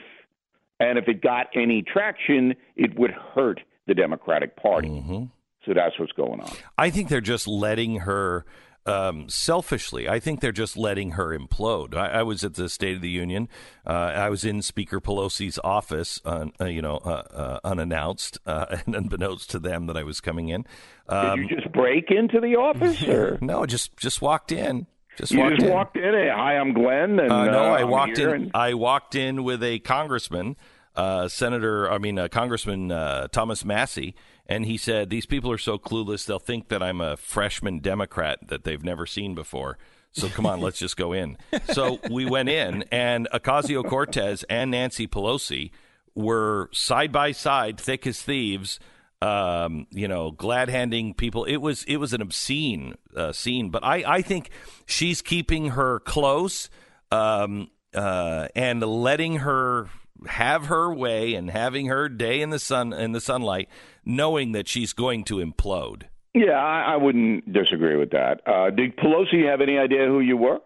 And 0.80 0.98
if 0.98 1.06
it 1.06 1.22
got 1.22 1.46
any 1.54 1.82
traction, 1.82 2.54
it 2.74 2.98
would 2.98 3.12
hurt 3.12 3.60
the 3.86 3.94
Democratic 3.94 4.56
Party. 4.56 4.88
Mm-hmm. 4.88 5.24
So 5.64 5.74
that's 5.74 5.96
what's 6.00 6.12
going 6.12 6.40
on. 6.40 6.50
I 6.76 6.90
think 6.90 7.08
they're 7.08 7.20
just 7.20 7.46
letting 7.46 8.00
her 8.00 8.44
um, 8.86 9.28
selfishly. 9.28 10.08
I 10.08 10.18
think 10.18 10.40
they're 10.40 10.52
just 10.52 10.76
letting 10.76 11.12
her 11.12 11.36
implode. 11.36 11.94
I, 11.94 12.08
I, 12.08 12.22
was 12.22 12.42
at 12.42 12.54
the 12.54 12.68
State 12.68 12.96
of 12.96 13.02
the 13.02 13.10
Union. 13.10 13.48
Uh, 13.86 13.90
I 13.92 14.28
was 14.28 14.44
in 14.44 14.62
Speaker 14.62 15.00
Pelosi's 15.00 15.58
office, 15.62 16.20
uh, 16.24 16.46
uh, 16.60 16.64
you 16.64 16.82
know, 16.82 16.96
uh, 16.96 17.22
uh, 17.32 17.60
unannounced 17.64 18.38
uh, 18.46 18.76
and 18.86 18.94
unbeknownst 18.94 19.50
to 19.50 19.58
them 19.58 19.86
that 19.86 19.96
I 19.96 20.02
was 20.02 20.20
coming 20.20 20.48
in. 20.48 20.64
Um, 21.08 21.40
Did 21.40 21.50
you 21.50 21.56
just 21.56 21.72
break 21.72 22.10
into 22.10 22.40
the 22.40 22.56
office? 22.56 23.02
Or? 23.12 23.36
no, 23.40 23.66
just 23.66 23.96
just 23.96 24.22
walked 24.22 24.52
in. 24.52 24.86
Just 25.18 25.32
you 25.32 25.40
walked 25.40 25.56
just 25.56 25.66
in. 25.66 25.72
walked 25.72 25.96
in. 25.96 26.14
Hey, 26.14 26.30
hi, 26.34 26.56
I'm 26.56 26.72
Glenn. 26.72 27.18
And, 27.18 27.28
no, 27.28 27.74
I 27.74 27.82
I'm 27.82 27.90
walked 27.90 28.18
in. 28.18 28.28
And... 28.28 28.50
I 28.54 28.74
walked 28.74 29.14
in 29.14 29.44
with 29.44 29.62
a 29.62 29.80
congressman, 29.80 30.56
Senator. 30.96 31.90
I 31.90 31.98
mean, 31.98 32.28
Congressman 32.30 32.88
Thomas 33.30 33.64
Massie 33.64 34.14
and 34.46 34.64
he 34.66 34.76
said 34.76 35.10
these 35.10 35.26
people 35.26 35.50
are 35.50 35.58
so 35.58 35.78
clueless 35.78 36.26
they'll 36.26 36.38
think 36.38 36.68
that 36.68 36.82
I'm 36.82 37.00
a 37.00 37.16
freshman 37.16 37.78
Democrat 37.78 38.38
that 38.48 38.64
they've 38.64 38.82
never 38.82 39.06
seen 39.06 39.34
before. 39.34 39.78
So 40.12 40.28
come 40.28 40.44
on, 40.44 40.60
let's 40.60 40.78
just 40.78 40.96
go 40.96 41.12
in. 41.12 41.38
So 41.72 42.00
we 42.10 42.26
went 42.26 42.48
in, 42.48 42.84
and 42.92 43.28
Ocasio 43.32 43.88
Cortez 43.88 44.44
and 44.44 44.70
Nancy 44.70 45.06
Pelosi 45.06 45.70
were 46.14 46.68
side 46.72 47.12
by 47.12 47.32
side, 47.32 47.80
thick 47.80 48.06
as 48.06 48.20
thieves. 48.20 48.78
Um, 49.22 49.86
you 49.90 50.08
know, 50.08 50.32
glad 50.32 50.68
handing 50.68 51.14
people. 51.14 51.44
It 51.44 51.58
was 51.58 51.84
it 51.84 51.98
was 51.98 52.12
an 52.12 52.20
obscene 52.20 52.96
uh, 53.16 53.32
scene, 53.32 53.70
but 53.70 53.84
I 53.84 54.02
I 54.04 54.22
think 54.22 54.50
she's 54.84 55.22
keeping 55.22 55.70
her 55.70 56.00
close 56.00 56.68
um, 57.12 57.70
uh, 57.94 58.48
and 58.56 58.82
letting 58.82 59.36
her 59.36 59.88
have 60.26 60.66
her 60.66 60.92
way 60.92 61.34
and 61.34 61.50
having 61.50 61.86
her 61.86 62.08
day 62.08 62.40
in 62.40 62.50
the 62.50 62.58
sun 62.58 62.92
in 62.92 63.12
the 63.12 63.20
sunlight, 63.20 63.68
knowing 64.04 64.52
that 64.52 64.68
she's 64.68 64.92
going 64.92 65.24
to 65.24 65.36
implode. 65.36 66.04
Yeah, 66.34 66.52
I, 66.52 66.94
I 66.94 66.96
wouldn't 66.96 67.52
disagree 67.52 67.96
with 67.96 68.10
that. 68.10 68.40
Uh, 68.46 68.70
did 68.70 68.96
Pelosi 68.96 69.48
have 69.48 69.60
any 69.60 69.78
idea 69.78 70.06
who 70.06 70.20
you 70.20 70.36
were? 70.36 70.60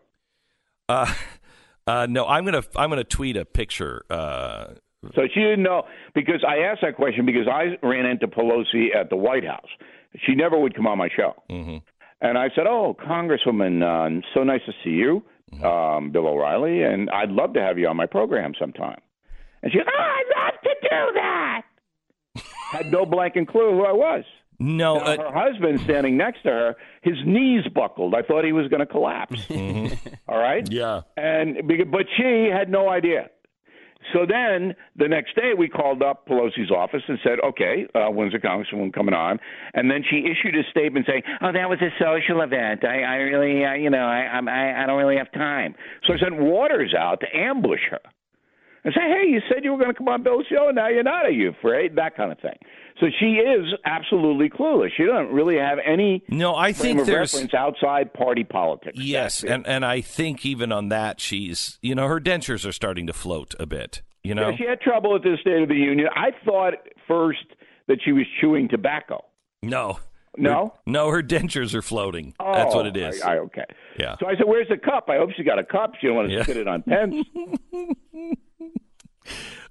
Uh, 0.88 1.12
uh, 1.87 2.07
no, 2.09 2.26
I'm 2.26 2.45
gonna 2.45 2.62
I'm 2.76 2.88
gonna 2.88 3.05
tweet 3.05 3.37
a 3.37 3.45
picture. 3.45 4.05
Uh, 4.09 4.75
so 5.14 5.23
she 5.33 5.40
didn't 5.40 5.62
know 5.62 5.85
because 6.14 6.45
I 6.47 6.59
asked 6.59 6.81
that 6.83 6.97
question 6.97 7.26
because 7.26 7.49
I 7.49 7.76
ran 7.85 8.07
into 8.07 8.28
Pelosi 8.28 8.95
at 8.95 9.11
the 9.11 9.16
White 9.16 9.45
House. 9.45 9.69
She 10.25 10.35
never 10.35 10.59
would 10.59 10.75
come 10.75 10.87
on 10.87 10.99
my 10.99 11.09
show, 11.14 11.35
mm-hmm. 11.50 11.78
and 12.21 12.38
I 12.38 12.49
said, 12.55 12.66
"Oh, 12.66 12.97
Congresswoman, 12.99 13.83
uh, 13.83 14.21
so 14.35 14.45
nice 14.45 14.62
to 14.66 14.73
see 14.85 14.90
you, 14.90 15.23
mm-hmm. 15.52 15.64
um, 15.64 16.11
Bill 16.11 16.26
O'Reilly, 16.28 16.83
and 16.83 17.11
I'd 17.11 17.31
love 17.31 17.52
to 17.55 17.61
have 17.61 17.76
you 17.78 17.88
on 17.88 17.97
my 17.97 18.07
program 18.07 18.55
sometime." 18.59 19.00
And 19.62 19.73
she, 19.73 19.78
goes, 19.78 19.87
oh, 19.88 20.00
I'd 20.00 20.52
love 20.52 20.61
to 20.62 20.75
do 20.81 21.12
that. 21.14 21.25
Had 22.70 22.90
no 22.90 23.04
blanking 23.06 23.46
clue 23.46 23.70
who 23.73 23.85
I 23.85 23.92
was. 23.92 24.25
No, 24.58 24.96
uh, 24.96 25.16
her 25.18 25.32
husband 25.32 25.80
standing 25.82 26.16
next 26.16 26.42
to 26.44 26.49
her, 26.49 26.76
his 27.02 27.16
knees 27.26 27.64
buckled. 27.75 28.14
I 28.14 28.23
thought 28.23 28.44
he 28.44 28.52
was 28.52 28.68
going 28.68 28.80
to 28.80 28.87
collapse. 28.87 29.46
Mm-hmm. 29.56 30.14
All 30.28 30.38
right. 30.38 30.66
Yeah. 30.70 31.02
And 31.16 31.58
but 31.90 32.06
she 32.16 32.49
had 32.52 32.68
no 32.68 32.88
idea. 32.88 33.30
So 34.12 34.20
then 34.28 34.75
the 34.96 35.08
next 35.08 35.35
day 35.35 35.52
we 35.56 35.68
called 35.68 36.02
up 36.02 36.26
Pelosi's 36.26 36.70
office 36.70 37.02
and 37.08 37.18
said, 37.25 37.38
"Okay, 37.44 37.87
uh, 37.94 38.08
when's 38.11 38.32
the 38.32 38.38
congresswoman 38.38 38.92
coming 38.92 39.14
on?" 39.14 39.38
And 39.75 39.90
then 39.90 40.04
she 40.08 40.18
issued 40.18 40.54
a 40.54 40.68
statement 40.70 41.06
saying, 41.08 41.23
"Oh, 41.40 41.52
that 41.52 41.68
was 41.68 41.78
a 41.80 41.90
social 41.99 42.42
event. 42.42 42.85
I, 42.85 43.02
I 43.02 43.14
really, 43.16 43.64
I, 43.64 43.76
you 43.76 43.90
know, 43.90 44.04
I, 44.06 44.38
I, 44.38 44.82
I 44.82 44.87
don't 44.87 44.99
really 44.99 45.16
have 45.16 45.32
time." 45.32 45.75
So 46.06 46.14
I 46.14 46.18
sent 46.18 46.37
Waters 46.38 46.94
out 46.96 47.20
to 47.20 47.26
ambush 47.37 47.80
her 47.90 48.00
and 48.87 48.95
say, 48.95 49.00
hey, 49.00 49.28
you 49.28 49.40
said 49.49 49.64
you 49.64 49.73
were 49.73 49.78
going 49.78 49.90
to 49.90 49.99
come 49.99 50.07
on 50.07 50.23
Bill's 50.23 50.47
show, 50.49 50.69
and 50.69 50.76
now 50.76 50.88
you're 50.88 51.02
not. 51.02 51.25
Are 51.25 51.31
you 51.31 51.50
afraid? 51.50 51.97
That 51.97 52.16
kind 52.16 52.31
of 52.31 52.38
thing. 52.38 52.57
So 53.00 53.09
she 53.19 53.35
is 53.35 53.66
absolutely 53.85 54.49
clueless. 54.49 54.90
She 54.97 55.05
doesn't 55.05 55.33
really 55.33 55.57
have 55.57 55.78
any 55.85 56.23
no. 56.28 56.55
I 56.55 56.73
think 56.73 57.05
there's 57.05 57.35
reference 57.35 57.52
outside 57.52 58.14
party 58.14 58.45
politics. 58.45 58.97
Yes, 58.97 59.43
and 59.43 59.66
and 59.66 59.85
I 59.85 60.00
think 60.00 60.47
even 60.47 60.71
on 60.71 60.88
that, 60.90 61.21
she's 61.21 61.78
you 61.83 61.97
know 61.97 62.07
her 62.07 62.21
dentures 62.21 62.64
are 62.66 62.73
starting 62.73 63.09
to 63.09 63.12
float 63.12 63.57
a 63.59 63.66
bit. 63.66 64.02
You 64.23 64.37
know, 64.37 64.50
yeah, 64.50 64.57
she 64.57 64.64
had 64.64 64.81
trouble 64.81 65.16
at 65.16 65.23
the 65.23 65.37
State 65.40 65.62
of 65.62 65.69
the 65.69 65.75
Union. 65.75 66.09
I 66.14 66.31
thought 66.45 66.75
first 67.09 67.45
that 67.88 67.99
she 68.05 68.12
was 68.12 68.25
chewing 68.40 68.69
tobacco. 68.69 69.25
No. 69.62 69.99
No, 70.38 70.66
her, 70.66 70.71
no, 70.85 71.11
her 71.11 71.23
dentures 71.23 71.75
are 71.75 71.81
floating. 71.81 72.35
Oh, 72.38 72.52
That's 72.52 72.75
what 72.75 72.87
it 72.87 72.95
is. 72.95 73.23
I, 73.23 73.37
I, 73.37 73.38
okay. 73.38 73.64
Yeah. 73.99 74.16
So 74.21 74.26
I 74.26 74.37
said, 74.37 74.45
"Where's 74.47 74.69
the 74.69 74.76
cup?" 74.76 75.09
I 75.09 75.16
hope 75.16 75.31
she 75.35 75.43
got 75.43 75.59
a 75.59 75.64
cup. 75.64 75.95
She 75.99 76.09
don't 76.09 76.16
want 76.16 76.28
to 76.28 76.35
yeah. 76.35 76.43
spit 76.43 76.59
it 76.59 76.69
on 76.69 76.83
pens. 76.83 77.25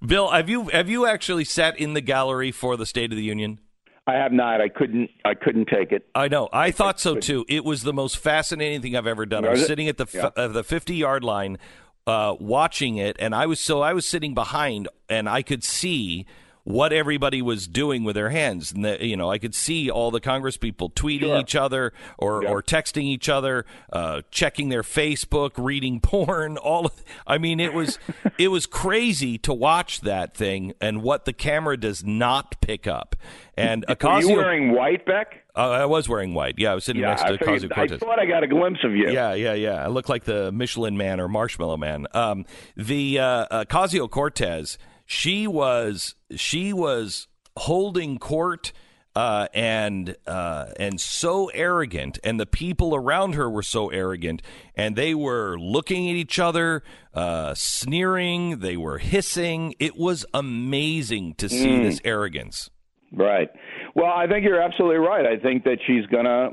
Bill, 0.05 0.29
have 0.29 0.49
you 0.49 0.67
have 0.69 0.89
you 0.89 1.05
actually 1.05 1.45
sat 1.45 1.77
in 1.79 1.93
the 1.93 2.01
gallery 2.01 2.51
for 2.51 2.77
the 2.77 2.85
State 2.85 3.11
of 3.11 3.17
the 3.17 3.23
Union? 3.23 3.59
I 4.07 4.13
have 4.13 4.31
not. 4.31 4.61
I 4.61 4.69
couldn't. 4.69 5.09
I 5.23 5.33
couldn't 5.33 5.65
take 5.65 5.91
it. 5.91 6.05
I 6.13 6.27
know. 6.27 6.47
I 6.53 6.71
thought 6.71 6.99
so 6.99 7.15
too. 7.15 7.43
It 7.49 7.65
was 7.65 7.81
the 7.81 7.93
most 7.93 8.17
fascinating 8.17 8.81
thing 8.81 8.95
I've 8.95 9.07
ever 9.07 9.25
done. 9.25 9.45
I 9.45 9.51
was 9.51 9.65
sitting 9.65 9.87
at 9.87 9.97
the 9.97 10.05
yeah. 10.13 10.29
uh, 10.35 10.47
the 10.47 10.63
fifty 10.63 10.95
yard 10.95 11.23
line, 11.23 11.57
uh, 12.05 12.35
watching 12.39 12.97
it, 12.97 13.15
and 13.19 13.33
I 13.33 13.47
was 13.47 13.59
so 13.59 13.81
I 13.81 13.93
was 13.93 14.05
sitting 14.05 14.33
behind, 14.35 14.87
and 15.09 15.27
I 15.27 15.41
could 15.41 15.63
see 15.63 16.27
what 16.65 16.91
everybody 16.91 17.43
was 17.43 17.67
doing 17.67 18.03
with 18.03 18.15
their 18.15 18.31
hands. 18.31 18.71
And 18.71 18.83
the, 18.83 19.05
you 19.05 19.15
know, 19.15 19.29
I 19.31 19.37
could 19.37 19.53
see 19.53 19.89
all 19.89 20.09
the 20.09 20.19
Congress 20.19 20.57
people 20.57 20.89
tweeting 20.89 21.27
sure. 21.27 21.39
each 21.39 21.55
other 21.55 21.93
or, 22.17 22.45
or 22.45 22.63
texting 22.63 23.03
each 23.03 23.29
other, 23.29 23.65
uh, 23.93 24.23
checking 24.31 24.69
their 24.69 24.81
Facebook, 24.81 25.51
reading 25.57 25.99
porn. 25.99 26.57
All 26.65 26.87
of, 26.87 27.03
I 27.27 27.37
mean, 27.37 27.59
it 27.59 27.73
was 27.73 27.99
it 28.39 28.47
was 28.47 28.65
crazy 28.65 29.37
to 29.39 29.53
watch 29.53 30.01
that 30.01 30.35
thing 30.35 30.73
and 30.81 31.03
what 31.03 31.25
the 31.25 31.33
camera 31.33 31.77
does 31.77 32.03
not 32.03 32.59
pick 32.61 32.87
up. 32.87 33.15
And 33.55 33.85
Ocasio, 33.87 34.13
Were 34.25 34.29
you 34.31 34.35
wearing 34.35 34.71
white, 34.73 35.05
Beck? 35.05 35.43
Uh, 35.55 35.69
I 35.69 35.85
was 35.85 36.09
wearing 36.09 36.33
white. 36.33 36.55
Yeah, 36.57 36.71
I 36.71 36.75
was 36.75 36.83
sitting 36.83 37.03
yeah, 37.03 37.09
next 37.09 37.23
to 37.23 37.37
Ocasio 37.37 37.73
Cortez. 37.73 38.01
I 38.01 38.05
thought 38.05 38.19
I 38.19 38.25
got 38.25 38.43
a 38.43 38.47
glimpse 38.47 38.79
of 38.83 38.93
you. 38.95 39.11
Yeah, 39.11 39.35
yeah, 39.35 39.53
yeah. 39.53 39.83
I 39.83 39.87
look 39.87 40.09
like 40.09 40.23
the 40.23 40.51
Michelin 40.51 40.97
Man 40.97 41.21
or 41.21 41.27
Marshmallow 41.27 41.77
Man. 41.77 42.07
Um, 42.13 42.45
the 42.75 43.19
uh, 43.19 43.63
Ocasio 43.65 44.09
Cortez 44.09 44.79
she 45.05 45.47
was 45.47 46.15
she 46.35 46.73
was 46.73 47.27
holding 47.57 48.17
court 48.17 48.73
uh, 49.15 49.47
and 49.53 50.15
uh, 50.27 50.65
and 50.77 50.99
so 50.99 51.47
arrogant, 51.53 52.19
and 52.23 52.37
the 52.37 52.45
people 52.45 52.93
around 52.93 53.35
her 53.35 53.49
were 53.49 53.63
so 53.63 53.87
arrogant, 53.89 54.41
and 54.75 54.95
they 54.97 55.15
were 55.15 55.57
looking 55.57 56.09
at 56.09 56.15
each 56.15 56.37
other, 56.37 56.83
uh, 57.13 57.53
sneering. 57.55 58.59
They 58.59 58.75
were 58.75 58.97
hissing. 58.97 59.73
It 59.79 59.95
was 59.95 60.25
amazing 60.33 61.35
to 61.35 61.47
see 61.47 61.77
mm. 61.77 61.83
this 61.83 62.01
arrogance. 62.03 62.69
Right. 63.13 63.49
Well, 63.95 64.11
I 64.11 64.27
think 64.27 64.43
you're 64.43 64.61
absolutely 64.61 64.97
right. 64.97 65.25
I 65.25 65.37
think 65.41 65.63
that 65.63 65.77
she's 65.87 66.05
gonna 66.07 66.49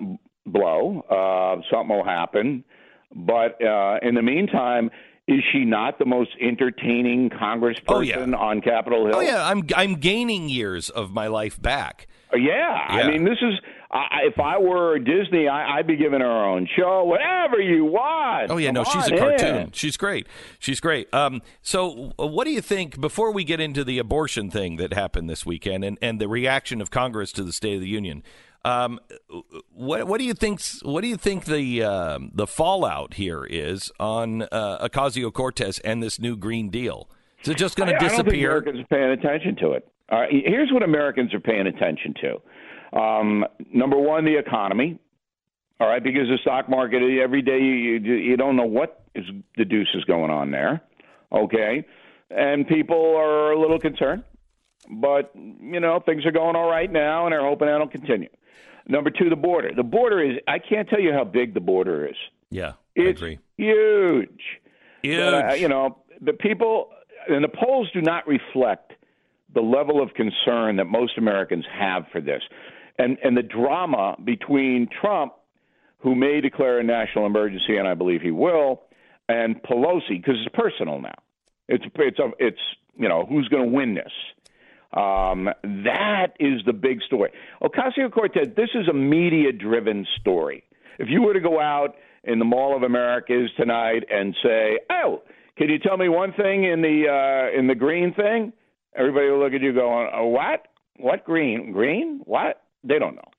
blow. 0.47 1.00
Uh, 1.11 1.62
something 1.68 1.97
will 1.97 2.04
happen, 2.04 2.62
but 3.12 3.61
uh, 3.61 3.99
in 4.02 4.14
the 4.14 4.23
meantime 4.23 4.88
is 5.28 5.40
she 5.52 5.64
not 5.64 5.98
the 5.98 6.04
most 6.04 6.30
entertaining 6.40 7.30
congressperson 7.30 7.82
oh, 7.88 8.00
yeah. 8.00 8.18
on 8.18 8.60
Capitol 8.60 9.06
Hill? 9.06 9.16
Oh 9.16 9.20
yeah, 9.20 9.46
I'm 9.46 9.64
I'm 9.76 9.94
gaining 9.94 10.48
years 10.48 10.90
of 10.90 11.12
my 11.12 11.28
life 11.28 11.60
back. 11.60 12.08
Uh, 12.32 12.38
yeah, 12.38 12.96
yeah. 12.96 13.02
I 13.04 13.10
mean, 13.10 13.24
this 13.24 13.38
is 13.40 13.54
I, 13.92 14.20
if 14.24 14.40
I 14.40 14.58
were 14.58 14.98
Disney, 14.98 15.48
I, 15.48 15.76
would 15.76 15.86
be 15.86 15.96
giving 15.96 16.20
her 16.20 16.26
her 16.26 16.44
own 16.44 16.66
show, 16.76 17.04
whatever 17.04 17.60
you 17.60 17.84
want. 17.84 18.50
Oh 18.50 18.56
yeah, 18.56 18.68
Come 18.68 18.74
no, 18.74 18.84
she's 18.84 19.06
a 19.08 19.16
cartoon. 19.16 19.56
In. 19.56 19.72
She's 19.72 19.96
great. 19.96 20.26
She's 20.58 20.80
great. 20.80 21.12
Um, 21.12 21.42
so, 21.60 22.12
uh, 22.18 22.26
what 22.26 22.44
do 22.44 22.50
you 22.50 22.62
think 22.62 23.00
before 23.00 23.32
we 23.32 23.44
get 23.44 23.60
into 23.60 23.84
the 23.84 23.98
abortion 23.98 24.50
thing 24.50 24.76
that 24.76 24.94
happened 24.94 25.28
this 25.28 25.44
weekend 25.44 25.84
and, 25.84 25.98
and 26.00 26.20
the 26.20 26.28
reaction 26.28 26.80
of 26.80 26.90
Congress 26.90 27.32
to 27.32 27.44
the 27.44 27.52
State 27.52 27.74
of 27.74 27.80
the 27.80 27.88
Union? 27.88 28.22
Um, 28.64 29.00
what 29.73 30.07
what 30.07 30.19
do 30.19 30.25
you 30.25 30.35
think? 30.35 30.61
What 30.83 31.00
do 31.00 31.09
you 31.09 31.16
think 31.16 31.47
the 31.47 31.83
uh, 31.83 32.19
the 32.33 32.47
fallout 32.47 33.14
here 33.14 33.45
is 33.45 33.90
on 33.99 34.42
uh, 34.42 34.88
Ocasio 34.88 35.33
Cortez 35.33 35.78
and 35.81 36.02
this 36.02 36.21
new 36.21 36.37
Green 36.37 36.71
Deal? 36.71 37.09
Is 37.42 37.49
it 37.49 37.57
just 37.57 37.76
going 37.76 37.88
to 37.92 37.99
disappear? 37.99 38.50
I 38.50 38.54
don't 38.54 38.64
think 38.64 38.76
Americans 38.76 38.81
are 38.81 38.97
paying 38.97 39.11
attention 39.11 39.57
to 39.57 39.73
it. 39.73 39.88
Uh, 40.09 40.26
here's 40.31 40.71
what 40.71 40.83
Americans 40.83 41.35
are 41.35 41.40
paying 41.40 41.66
attention 41.66 42.14
to. 42.21 42.99
Um, 42.99 43.45
number 43.73 43.99
one, 43.99 44.25
the 44.25 44.37
economy. 44.37 44.99
All 45.81 45.88
right, 45.88 46.02
because 46.02 46.28
the 46.28 46.38
stock 46.42 46.69
market 46.69 47.02
every 47.21 47.42
day 47.42 47.59
you 47.59 47.99
you 47.99 48.37
don't 48.37 48.54
know 48.54 48.66
what 48.66 49.04
is 49.16 49.25
the 49.57 49.64
deuce 49.64 49.88
is 49.95 50.04
going 50.04 50.31
on 50.31 50.52
there. 50.52 50.81
Okay, 51.33 51.85
and 52.31 52.69
people 52.69 53.16
are 53.16 53.50
a 53.50 53.61
little 53.61 53.81
concerned, 53.81 54.23
but 54.88 55.33
you 55.35 55.81
know 55.81 55.99
things 55.99 56.25
are 56.25 56.31
going 56.31 56.54
all 56.54 56.71
right 56.71 56.92
now, 56.92 57.26
and 57.26 57.33
they're 57.33 57.42
hoping 57.42 57.66
that'll 57.66 57.88
continue. 57.88 58.28
Number 58.88 59.10
two, 59.10 59.28
the 59.28 59.36
border. 59.36 59.70
The 59.74 59.82
border 59.82 60.22
is, 60.22 60.38
I 60.48 60.58
can't 60.58 60.88
tell 60.88 61.00
you 61.00 61.12
how 61.12 61.24
big 61.24 61.54
the 61.54 61.60
border 61.60 62.06
is. 62.06 62.16
Yeah, 62.50 62.72
it's 62.94 63.20
agree. 63.20 63.38
huge. 63.56 64.40
Huge. 65.02 65.20
Uh, 65.20 65.54
you 65.54 65.68
know, 65.68 65.98
the 66.20 66.32
people, 66.32 66.90
and 67.28 67.42
the 67.42 67.48
polls 67.48 67.88
do 67.92 68.00
not 68.00 68.26
reflect 68.26 68.92
the 69.54 69.60
level 69.60 70.02
of 70.02 70.14
concern 70.14 70.76
that 70.76 70.86
most 70.86 71.18
Americans 71.18 71.64
have 71.72 72.04
for 72.10 72.20
this. 72.20 72.42
And, 72.98 73.18
and 73.24 73.36
the 73.36 73.42
drama 73.42 74.16
between 74.22 74.88
Trump, 75.00 75.34
who 75.98 76.14
may 76.14 76.40
declare 76.40 76.78
a 76.78 76.84
national 76.84 77.26
emergency, 77.26 77.76
and 77.76 77.86
I 77.86 77.94
believe 77.94 78.22
he 78.22 78.30
will, 78.30 78.82
and 79.28 79.62
Pelosi, 79.62 80.10
because 80.10 80.34
it's 80.44 80.54
personal 80.54 81.00
now. 81.00 81.14
It's 81.68 81.84
it's 81.94 82.18
a, 82.18 82.30
it's 82.38 82.58
you 82.96 83.08
know 83.08 83.24
who's 83.26 83.48
going 83.48 83.64
to 83.64 83.74
win 83.74 83.94
this. 83.94 84.12
Um, 84.92 85.49
that 85.62 86.34
is 86.38 86.61
the 86.66 86.72
big 86.72 87.00
story. 87.02 87.30
Ocasio 87.62 88.12
Cortez. 88.12 88.49
This 88.56 88.68
is 88.75 88.88
a 88.88 88.92
media-driven 88.92 90.06
story. 90.20 90.64
If 90.99 91.08
you 91.08 91.22
were 91.22 91.32
to 91.32 91.40
go 91.40 91.61
out 91.61 91.94
in 92.25 92.38
the 92.38 92.44
Mall 92.44 92.76
of 92.76 92.82
Americas 92.82 93.50
tonight 93.56 94.04
and 94.11 94.37
say, 94.42 94.78
"Oh, 94.90 95.22
can 95.56 95.68
you 95.68 95.78
tell 95.78 95.96
me 95.96 96.08
one 96.08 96.32
thing 96.34 96.64
in 96.64 96.82
the 96.82 97.06
uh, 97.08 97.58
in 97.58 97.66
the 97.66 97.75
green 97.75 98.12
thing?" 98.14 98.52
Everybody 98.94 99.30
will 99.30 99.38
look 99.38 99.54
at 99.54 99.62
you 99.62 99.72
going, 99.72 100.11
oh, 100.14 100.26
"What? 100.26 100.68
What 100.99 101.25
green? 101.25 101.72
Green? 101.72 102.20
What?" 102.25 102.62
They 102.84 102.99
don't 102.99 103.14
know. 103.14 103.30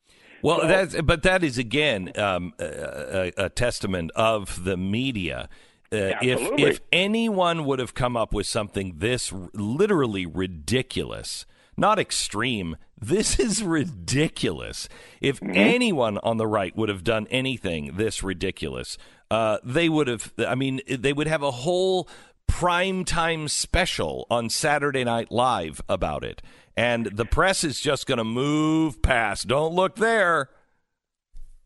Well, 0.41 0.61
so, 0.61 0.67
that's 0.67 1.01
but 1.01 1.23
that 1.23 1.43
is 1.43 1.57
again 1.57 2.11
um, 2.17 2.53
a, 2.59 3.31
a, 3.37 3.49
testament 3.49 4.11
of 4.15 4.65
the 4.65 4.75
media. 4.75 5.49
Uh, 5.93 6.17
if 6.21 6.39
if 6.59 6.81
anyone 6.91 7.65
would 7.65 7.79
have 7.79 7.93
come 7.93 8.17
up 8.17 8.33
with 8.33 8.47
something 8.47 8.95
this 8.97 9.31
r- 9.31 9.49
literally 9.53 10.25
ridiculous, 10.25 11.45
not 11.77 11.99
extreme, 11.99 12.77
this 12.99 13.39
is 13.47 13.63
ridiculous. 13.63 14.89
If 15.21 15.39
mm-hmm. 15.39 15.55
anyone 15.55 16.17
on 16.19 16.37
the 16.37 16.47
right 16.47 16.75
would 16.75 16.89
have 16.89 17.03
done 17.03 17.27
anything 17.29 17.95
this 17.95 18.23
ridiculous, 18.23 18.97
uh, 19.29 19.59
they 19.63 19.89
would 19.89 20.07
have. 20.07 20.33
I 20.39 20.55
mean, 20.55 20.81
they 20.87 21.13
would 21.13 21.27
have 21.27 21.43
a 21.43 21.51
whole 21.51 22.09
primetime 22.49 23.49
special 23.49 24.27
on 24.29 24.49
Saturday 24.49 25.03
Night 25.03 25.31
Live 25.31 25.81
about 25.87 26.23
it. 26.23 26.41
And 26.75 27.05
the 27.05 27.25
press 27.25 27.63
is 27.63 27.79
just 27.79 28.05
going 28.07 28.17
to 28.17 28.23
move 28.23 29.01
past. 29.01 29.47
Don't 29.47 29.73
look 29.73 29.95
there. 29.95 30.49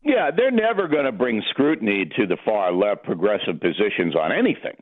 Yeah, 0.08 0.30
they're 0.34 0.50
never 0.50 0.88
going 0.88 1.04
to 1.04 1.12
bring 1.12 1.42
scrutiny 1.50 2.06
to 2.16 2.26
the 2.26 2.38
far 2.42 2.72
left 2.72 3.04
progressive 3.04 3.60
positions 3.60 4.16
on 4.16 4.32
anything. 4.32 4.74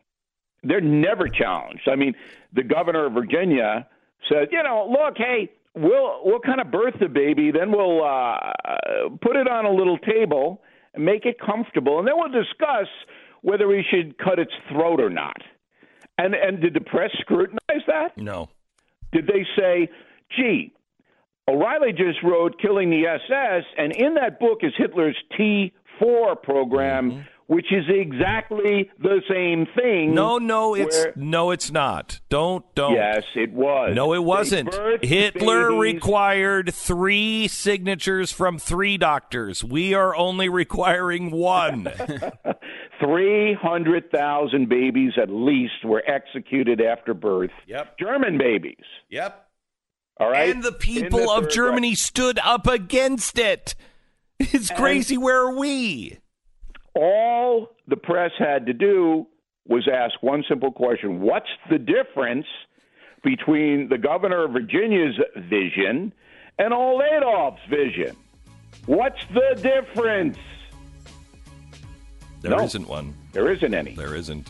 They're 0.62 0.80
never 0.80 1.28
challenged. 1.28 1.88
I 1.90 1.96
mean, 1.96 2.14
the 2.52 2.62
governor 2.62 3.06
of 3.06 3.12
Virginia 3.12 3.88
said, 4.28 4.48
you 4.52 4.62
know, 4.62 4.88
look, 4.88 5.14
hey, 5.16 5.50
we'll 5.74 6.20
we'll 6.24 6.38
kind 6.38 6.60
of 6.60 6.70
birth 6.70 6.94
the 7.00 7.08
baby, 7.08 7.50
then 7.50 7.72
we'll 7.72 8.04
uh, 8.04 8.52
put 9.20 9.34
it 9.34 9.48
on 9.48 9.64
a 9.64 9.70
little 9.72 9.98
table 9.98 10.62
and 10.94 11.04
make 11.04 11.26
it 11.26 11.36
comfortable, 11.44 11.98
and 11.98 12.06
then 12.06 12.14
we'll 12.16 12.30
discuss 12.30 12.86
whether 13.42 13.66
we 13.66 13.84
should 13.90 14.16
cut 14.18 14.38
its 14.38 14.52
throat 14.70 15.00
or 15.00 15.10
not. 15.10 15.36
And 16.18 16.34
and 16.34 16.60
did 16.60 16.74
the 16.74 16.80
press 16.80 17.10
scrutinize 17.20 17.84
that? 17.88 18.16
No. 18.16 18.48
Did 19.12 19.26
they 19.26 19.44
say, 19.58 19.88
gee, 20.36 20.72
O'Reilly 21.48 21.92
just 21.92 22.22
wrote 22.24 22.60
Killing 22.60 22.90
the 22.90 23.06
SS, 23.06 23.64
and 23.78 23.92
in 23.94 24.14
that 24.14 24.40
book 24.40 24.58
is 24.62 24.72
Hitler's 24.76 25.16
T4 25.38 26.42
program. 26.42 27.10
Mm-hmm. 27.12 27.20
Which 27.48 27.72
is 27.72 27.84
exactly 27.88 28.90
the 28.98 29.22
same 29.30 29.68
thing. 29.76 30.12
No, 30.12 30.38
no, 30.38 30.74
it's 30.74 30.96
where, 30.96 31.12
no, 31.14 31.52
it's 31.52 31.70
not. 31.70 32.18
Don't, 32.28 32.64
don't. 32.74 32.94
Yes, 32.94 33.22
it 33.36 33.52
was. 33.52 33.94
No, 33.94 34.14
it 34.14 34.24
wasn't. 34.24 34.74
Hitler 35.00 35.68
babies. 35.68 35.94
required 35.94 36.74
three 36.74 37.46
signatures 37.46 38.32
from 38.32 38.58
three 38.58 38.98
doctors. 38.98 39.62
We 39.62 39.94
are 39.94 40.16
only 40.16 40.48
requiring 40.48 41.30
one. 41.30 41.84
300,000 43.00 44.68
babies 44.68 45.12
at 45.20 45.30
least 45.30 45.84
were 45.84 46.02
executed 46.08 46.80
after 46.80 47.14
birth. 47.14 47.50
Yep. 47.68 47.96
German 47.98 48.38
babies. 48.38 48.84
Yep. 49.10 49.45
All 50.18 50.30
right. 50.30 50.50
And 50.50 50.62
the 50.62 50.72
people 50.72 51.26
the 51.26 51.30
of 51.30 51.50
Germany 51.50 51.94
stood 51.94 52.38
up 52.38 52.66
against 52.66 53.38
it. 53.38 53.74
It's 54.38 54.70
and 54.70 54.78
crazy. 54.78 55.16
Where 55.16 55.40
are 55.46 55.54
we? 55.54 56.18
All 56.94 57.68
the 57.88 57.96
press 57.96 58.32
had 58.38 58.66
to 58.66 58.72
do 58.72 59.26
was 59.66 59.88
ask 59.92 60.22
one 60.22 60.44
simple 60.48 60.72
question 60.72 61.20
What's 61.20 61.48
the 61.70 61.78
difference 61.78 62.46
between 63.22 63.88
the 63.88 63.98
governor 63.98 64.44
of 64.44 64.52
Virginia's 64.52 65.16
vision 65.36 66.12
and 66.58 66.72
old 66.72 67.02
Adolf's 67.02 67.62
vision? 67.68 68.16
What's 68.86 69.20
the 69.34 69.60
difference? 69.60 70.38
There 72.40 72.50
no, 72.50 72.58
not 72.58 72.74
one. 72.86 73.14
There 73.32 73.50
isn't 73.50 73.74
any. 73.74 73.94
There 73.94 74.14
isn't. 74.14 74.46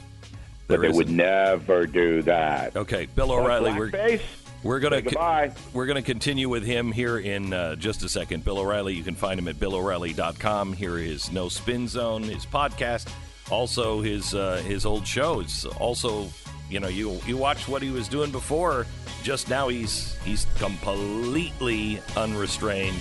There 0.68 0.78
but 0.78 0.82
they 0.82 0.88
isn't. 0.88 0.96
would 0.96 1.10
never 1.10 1.86
do 1.86 2.22
that. 2.22 2.76
Okay, 2.76 3.06
Bill 3.14 3.32
O'Reilly. 3.32 3.72
We're, 3.72 4.18
we're 4.66 4.80
gonna 4.80 5.54
we're 5.72 5.86
gonna 5.86 6.02
continue 6.02 6.48
with 6.48 6.64
him 6.64 6.92
here 6.92 7.18
in 7.18 7.52
uh, 7.52 7.76
just 7.76 8.02
a 8.02 8.08
second. 8.08 8.44
Bill 8.44 8.58
O'Reilly. 8.58 8.94
You 8.94 9.02
can 9.02 9.14
find 9.14 9.38
him 9.38 9.48
at 9.48 9.58
BillO'Reilly.com. 9.58 10.72
Here 10.72 10.98
is 10.98 11.30
No 11.32 11.48
Spin 11.48 11.88
Zone, 11.88 12.24
his 12.24 12.44
podcast, 12.44 13.08
also 13.50 14.00
his 14.00 14.34
uh, 14.34 14.56
his 14.66 14.84
old 14.84 15.06
shows. 15.06 15.64
Also, 15.78 16.28
you 16.68 16.80
know, 16.80 16.88
you 16.88 17.20
you 17.26 17.36
watch 17.36 17.68
what 17.68 17.82
he 17.82 17.90
was 17.90 18.08
doing 18.08 18.30
before. 18.30 18.86
Just 19.22 19.48
now, 19.48 19.68
he's 19.68 20.16
he's 20.24 20.46
completely 20.58 22.00
unrestrained. 22.16 22.98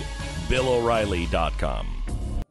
BillO'Reilly.com. 0.48 1.88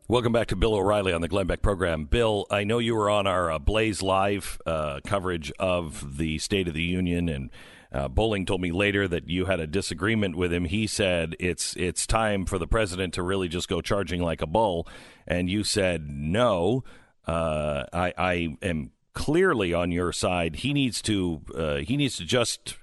Welcome 0.07 0.33
back 0.33 0.49
to 0.49 0.57
Bill 0.57 0.75
O'Reilly 0.75 1.15
on 1.15 1.23
the 1.23 1.29
Glenn 1.29 1.47
Beck 1.47 1.62
program. 1.62 2.05
Bill, 2.05 2.47
I 2.51 2.65
know 2.65 2.79
you 2.79 2.95
were 2.95 3.09
on 3.09 3.27
our 3.27 3.51
uh, 3.51 3.59
Blaze 3.59 4.03
Live 4.03 4.61
uh, 4.67 5.01
coverage 5.07 5.51
of 5.59 6.19
the 6.19 6.38
State 6.38 6.69
of 6.69 6.75
the 6.75 6.83
Union, 6.83 7.29
and 7.31 7.51
uh, 7.95 8.09
Bolling 8.09 8.45
told 8.45 8.61
me 8.61 8.73
later 8.73 9.07
that 9.07 9.29
you 9.29 9.45
had 9.45 9.61
a 9.61 9.67
disagreement 9.67 10.37
with 10.37 10.53
him. 10.53 10.65
He 10.65 10.87
said 10.87 11.37
it's 11.39 11.77
it's 11.77 12.07
time 12.07 12.45
for 12.45 12.59
the 12.59 12.67
president 12.67 13.15
to 13.15 13.23
really 13.23 13.49
just 13.49 13.69
go 13.69 13.81
charging 13.81 14.21
like 14.21 14.43
a 14.43 14.47
bull, 14.47 14.89
and 15.27 15.49
you 15.49 15.63
said 15.63 16.09
no. 16.11 16.83
Uh, 17.27 17.85
I, 17.93 18.13
I 18.19 18.57
am 18.61 18.91
clearly 19.15 19.73
on 19.73 19.93
your 19.93 20.13
side. 20.13 20.57
He 20.57 20.73
needs 20.73 21.01
to 21.03 21.43
uh, 21.55 21.77
he 21.77 21.97
needs 21.97 22.17
to 22.17 22.25
just 22.25 22.77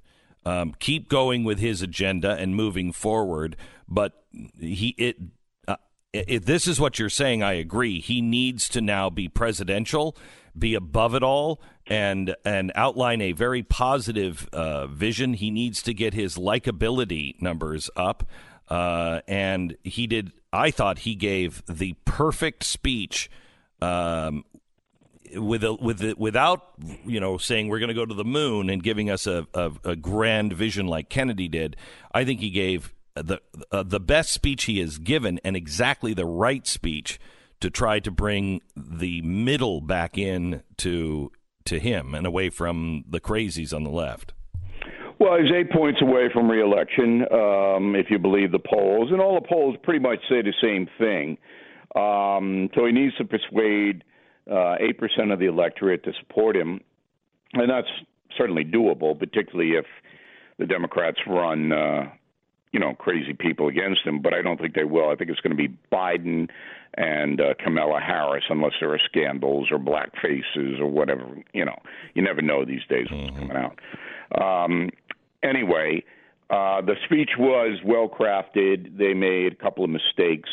um, 0.46 0.74
keep 0.80 1.10
going 1.10 1.44
with 1.44 1.60
his 1.60 1.82
agenda 1.82 2.32
and 2.32 2.56
moving 2.56 2.94
forward. 2.94 3.58
But 3.90 4.14
he 4.58 4.96
it 4.98 5.18
if 6.14 6.46
this 6.46 6.68
is 6.68 6.80
what 6.80 7.00
you're 7.00 7.10
saying, 7.10 7.42
I 7.44 7.54
agree. 7.54 8.00
He 8.00 8.22
needs 8.22 8.68
to 8.70 8.82
now 8.82 9.10
be 9.10 9.28
presidential, 9.28 10.18
be 10.58 10.76
above 10.76 11.16
it 11.16 11.24
all, 11.24 11.62
and 11.92 12.34
and 12.46 12.72
outline 12.74 13.20
a 13.20 13.34
very 13.34 13.64
positive 13.64 14.48
uh, 14.54 14.88
vision. 14.88 15.34
He 15.34 15.52
needs 15.52 15.84
to 15.84 15.94
get 15.94 16.14
his 16.14 16.38
likability 16.38 17.40
numbers 17.42 17.90
up, 17.98 18.24
uh, 18.70 19.20
and 19.28 19.76
he 19.84 20.08
did. 20.08 20.32
I 20.54 20.72
thought 20.72 21.00
he 21.00 21.16
gave 21.16 21.62
the 21.68 21.96
perfect 22.06 22.64
speech. 22.64 23.30
Um, 23.82 24.46
with 25.34 25.64
a, 25.64 25.74
with 25.74 26.02
a, 26.02 26.14
without 26.18 26.74
you 27.06 27.20
know 27.20 27.38
saying 27.38 27.68
we're 27.68 27.80
going 27.80 27.90
to 27.90 27.94
go 27.94 28.06
to 28.06 28.14
the 28.14 28.26
moon 28.26 28.70
and 28.70 28.82
giving 28.82 29.10
us 29.10 29.28
a, 29.28 29.46
a, 29.54 29.72
a 29.84 29.96
grand 29.96 30.54
vision 30.54 30.88
like 30.88 31.10
Kennedy 31.10 31.50
did, 31.50 31.76
I 32.14 32.24
think 32.24 32.40
he 32.40 32.52
gave 32.52 32.94
the 33.16 33.40
uh, 33.72 33.84
the 33.84 34.00
best 34.00 34.32
speech 34.32 34.64
he 34.64 34.80
has 34.80 34.98
given 34.98 35.40
and 35.44 35.58
exactly 35.58 36.14
the 36.14 36.26
right 36.26 36.66
speech 36.66 37.20
to 37.60 37.70
try 37.70 38.00
to 38.00 38.12
bring 38.12 38.62
the 38.76 39.22
middle 39.22 39.82
back 39.82 40.18
in 40.18 40.64
to 40.78 41.32
to 41.66 41.80
him 41.80 42.14
and 42.16 42.26
away 42.26 42.50
from 42.50 43.04
the 43.10 43.20
crazies 43.20 43.74
on 43.74 43.84
the 43.84 43.90
left. 43.90 44.34
Well, 45.20 45.38
he's 45.40 45.52
eight 45.56 45.72
points 45.72 46.02
away 46.02 46.30
from 46.34 46.50
reelection, 46.50 47.22
um, 47.32 47.96
if 47.96 48.08
you 48.10 48.18
believe 48.18 48.52
the 48.52 48.60
polls, 48.60 49.10
and 49.12 49.22
all 49.22 49.40
the 49.40 49.48
polls 49.48 49.76
pretty 49.84 50.00
much 50.00 50.20
say 50.28 50.42
the 50.42 50.54
same 50.62 50.88
thing. 50.98 51.38
Um, 51.96 52.70
so 52.74 52.86
he 52.86 52.92
needs 52.92 53.16
to 53.18 53.26
persuade 53.26 54.04
uh, 54.52 54.76
eight 54.80 54.98
percent 54.98 55.32
of 55.32 55.40
the 55.40 55.46
electorate 55.46 56.04
to 56.06 56.12
support 56.22 56.56
him, 56.56 56.82
and 57.54 57.70
that's 57.70 57.88
certainly 58.38 58.64
doable, 58.64 59.18
particularly 59.18 59.72
if 59.72 59.86
the 60.58 60.66
Democrats 60.66 61.20
run 61.28 61.72
uh, 61.72 62.10
you 62.72 62.80
know, 62.80 62.94
crazy 62.94 63.34
people 63.34 63.68
against 63.68 64.02
him, 64.06 64.22
but 64.22 64.34
I 64.34 64.42
don't 64.42 64.60
think 64.60 64.74
they 64.74 64.86
will. 64.86 65.10
I 65.10 65.16
think 65.16 65.30
it's 65.30 65.42
going 65.42 65.56
to 65.56 65.68
be 65.68 65.76
Biden 65.92 66.50
and 66.96 67.40
uh, 67.40 67.54
Kamala 67.64 68.00
Harris, 68.00 68.44
unless 68.50 68.74
there 68.80 68.94
are 68.94 69.00
scandals 69.06 69.70
or 69.72 69.78
black 69.78 70.12
faces 70.22 70.80
or 70.80 70.88
whatever. 70.88 71.26
You 71.54 71.66
know, 71.66 71.80
you 72.14 72.22
never 72.22 72.42
know 72.42 72.66
these 72.66 72.82
days 72.90 73.08
what's 73.10 73.32
mm-hmm. 73.32 73.48
coming 73.48 73.58
out. 73.58 74.64
Um, 74.66 74.90
anyway, 75.44 76.04
uh, 76.50 76.82
the 76.82 76.96
speech 77.06 77.32
was 77.38 77.80
well 77.86 78.10
crafted. 78.10 78.98
They 78.98 79.14
made 79.14 79.54
a 79.54 79.64
couple 79.64 79.84
of 79.84 79.90
mistakes. 79.90 80.50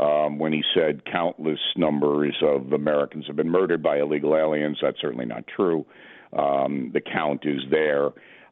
Um, 0.00 0.38
when 0.38 0.54
he 0.54 0.62
said 0.74 1.04
countless 1.04 1.58
numbers 1.76 2.34
of 2.40 2.72
Americans 2.72 3.26
have 3.26 3.36
been 3.36 3.50
murdered 3.50 3.82
by 3.82 3.98
illegal 3.98 4.34
aliens. 4.34 4.78
That's 4.80 4.98
certainly 4.98 5.26
not 5.26 5.44
true. 5.46 5.84
Um, 6.32 6.92
the 6.94 7.02
count 7.02 7.44
is 7.44 7.60
there 7.70 8.08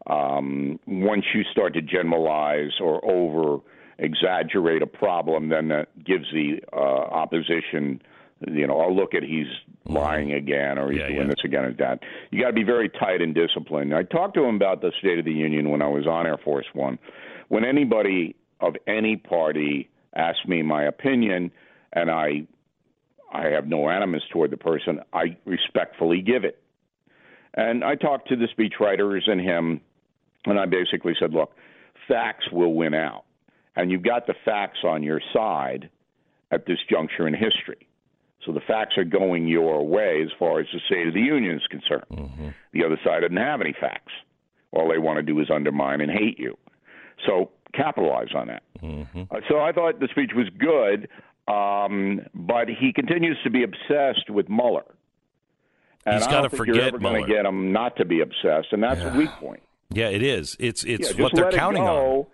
um, 0.06 0.78
once 0.86 1.24
you 1.34 1.42
start 1.50 1.72
to 1.74 1.82
generalize 1.82 2.72
or 2.80 3.02
over 3.04 3.62
exaggerate 4.00 4.82
a 4.82 4.86
problem, 4.86 5.48
then 5.50 5.68
that 5.68 5.88
gives 6.04 6.24
the 6.32 6.60
uh, 6.72 6.76
opposition, 6.76 8.02
you 8.48 8.66
know, 8.66 8.82
oh 8.82 8.92
look 8.92 9.14
at 9.14 9.22
he's 9.22 9.46
mm-hmm. 9.46 9.92
lying 9.92 10.32
again 10.32 10.78
or 10.78 10.90
he's 10.90 11.00
yeah, 11.00 11.08
doing 11.08 11.20
yeah. 11.20 11.26
this 11.26 11.44
again 11.44 11.64
and 11.64 11.78
that. 11.78 12.00
You 12.30 12.40
got 12.40 12.48
to 12.48 12.54
be 12.54 12.64
very 12.64 12.88
tight 12.88 13.20
and 13.20 13.34
disciplined. 13.34 13.94
I 13.94 14.02
talked 14.02 14.34
to 14.34 14.44
him 14.44 14.56
about 14.56 14.80
the 14.80 14.92
State 14.98 15.18
of 15.18 15.24
the 15.24 15.32
Union 15.32 15.70
when 15.70 15.82
I 15.82 15.88
was 15.88 16.06
on 16.06 16.26
Air 16.26 16.38
Force 16.38 16.66
One. 16.72 16.98
When 17.48 17.64
anybody 17.64 18.36
of 18.60 18.74
any 18.86 19.16
party 19.16 19.90
asked 20.14 20.48
me 20.48 20.62
my 20.62 20.84
opinion, 20.84 21.50
and 21.92 22.10
I 22.10 22.46
I 23.32 23.46
have 23.48 23.66
no 23.66 23.88
animus 23.88 24.22
toward 24.32 24.50
the 24.50 24.56
person. 24.56 25.00
I 25.12 25.36
respectfully 25.44 26.20
give 26.20 26.44
it. 26.44 26.60
And 27.54 27.84
I 27.84 27.94
talked 27.94 28.28
to 28.28 28.36
the 28.36 28.48
speechwriters 28.48 29.28
and 29.30 29.40
him, 29.40 29.80
and 30.46 30.58
I 30.58 30.66
basically 30.66 31.14
said, 31.18 31.32
look, 31.32 31.52
facts 32.08 32.46
will 32.50 32.74
win 32.74 32.94
out. 32.94 33.24
And 33.76 33.90
you've 33.90 34.02
got 34.02 34.26
the 34.26 34.34
facts 34.44 34.78
on 34.84 35.02
your 35.02 35.20
side 35.32 35.90
at 36.50 36.66
this 36.66 36.78
juncture 36.90 37.26
in 37.26 37.34
history. 37.34 37.86
So 38.44 38.52
the 38.52 38.60
facts 38.60 38.96
are 38.96 39.04
going 39.04 39.46
your 39.46 39.86
way 39.86 40.22
as 40.22 40.30
far 40.38 40.60
as 40.60 40.66
the 40.72 40.80
State 40.86 41.06
of 41.06 41.14
the 41.14 41.20
Union 41.20 41.56
is 41.56 41.66
concerned. 41.68 42.04
Mm-hmm. 42.10 42.48
The 42.72 42.84
other 42.84 42.98
side 43.04 43.20
doesn't 43.20 43.36
have 43.36 43.60
any 43.60 43.74
facts. 43.78 44.12
All 44.72 44.88
they 44.88 44.98
want 44.98 45.18
to 45.18 45.22
do 45.22 45.38
is 45.40 45.48
undermine 45.50 46.00
and 46.00 46.10
hate 46.10 46.38
you. 46.38 46.56
So 47.26 47.50
capitalize 47.74 48.28
on 48.34 48.48
that. 48.48 48.62
Mm-hmm. 48.82 49.22
Uh, 49.30 49.40
so 49.48 49.60
I 49.60 49.72
thought 49.72 50.00
the 50.00 50.08
speech 50.10 50.30
was 50.34 50.48
good, 50.58 51.08
um, 51.52 52.20
but 52.34 52.68
he 52.68 52.92
continues 52.92 53.36
to 53.44 53.50
be 53.50 53.62
obsessed 53.62 54.30
with 54.30 54.48
Mueller. 54.48 54.84
And 56.06 56.16
He's 56.16 56.26
got 56.26 56.42
to 56.42 56.50
forget 56.50 56.76
you're 56.76 56.84
ever 56.84 56.98
going 56.98 57.26
to 57.26 57.30
get 57.30 57.44
him 57.44 57.72
not 57.72 57.96
to 57.96 58.06
be 58.06 58.20
obsessed, 58.20 58.68
and 58.72 58.82
that's 58.82 59.00
yeah. 59.00 59.14
a 59.14 59.18
weak 59.18 59.30
point. 59.32 59.62
Yeah, 59.90 60.08
it 60.08 60.22
is. 60.22 60.56
It's 60.58 60.82
it's 60.84 61.12
yeah, 61.12 61.22
what 61.22 61.34
they're 61.34 61.50
counting 61.50 61.82
on. 61.82 62.26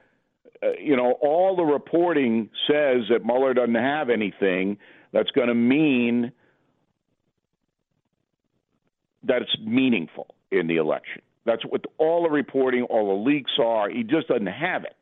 Uh, 0.63 0.73
you 0.81 0.97
know, 0.97 1.13
all 1.23 1.57
the 1.57 1.65
reporting 1.65 2.51
says 2.67 3.03
that 3.11 3.25
Mueller 3.25 3.55
doesn't 3.55 3.75
have 3.75 4.11
anything 4.11 4.79
that's 5.13 5.31
going 5.31 5.49
to 5.49 5.55
mean 5.55 6.33
that 9.25 9.43
it's 9.43 9.57
meaningful 9.65 10.35
in 10.51 10.67
the 10.67 10.77
election. 10.77 11.23
That's 11.45 11.63
what 11.63 11.85
all 11.99 12.25
the 12.25 12.31
reporting, 12.31 12.83
all 12.85 13.09
the 13.17 13.31
leaks 13.31 13.53
are. 13.63 13.89
He 13.89 14.03
just 14.03 14.29
doesn't 14.29 14.47
have 14.47 14.85
it. 14.85 14.97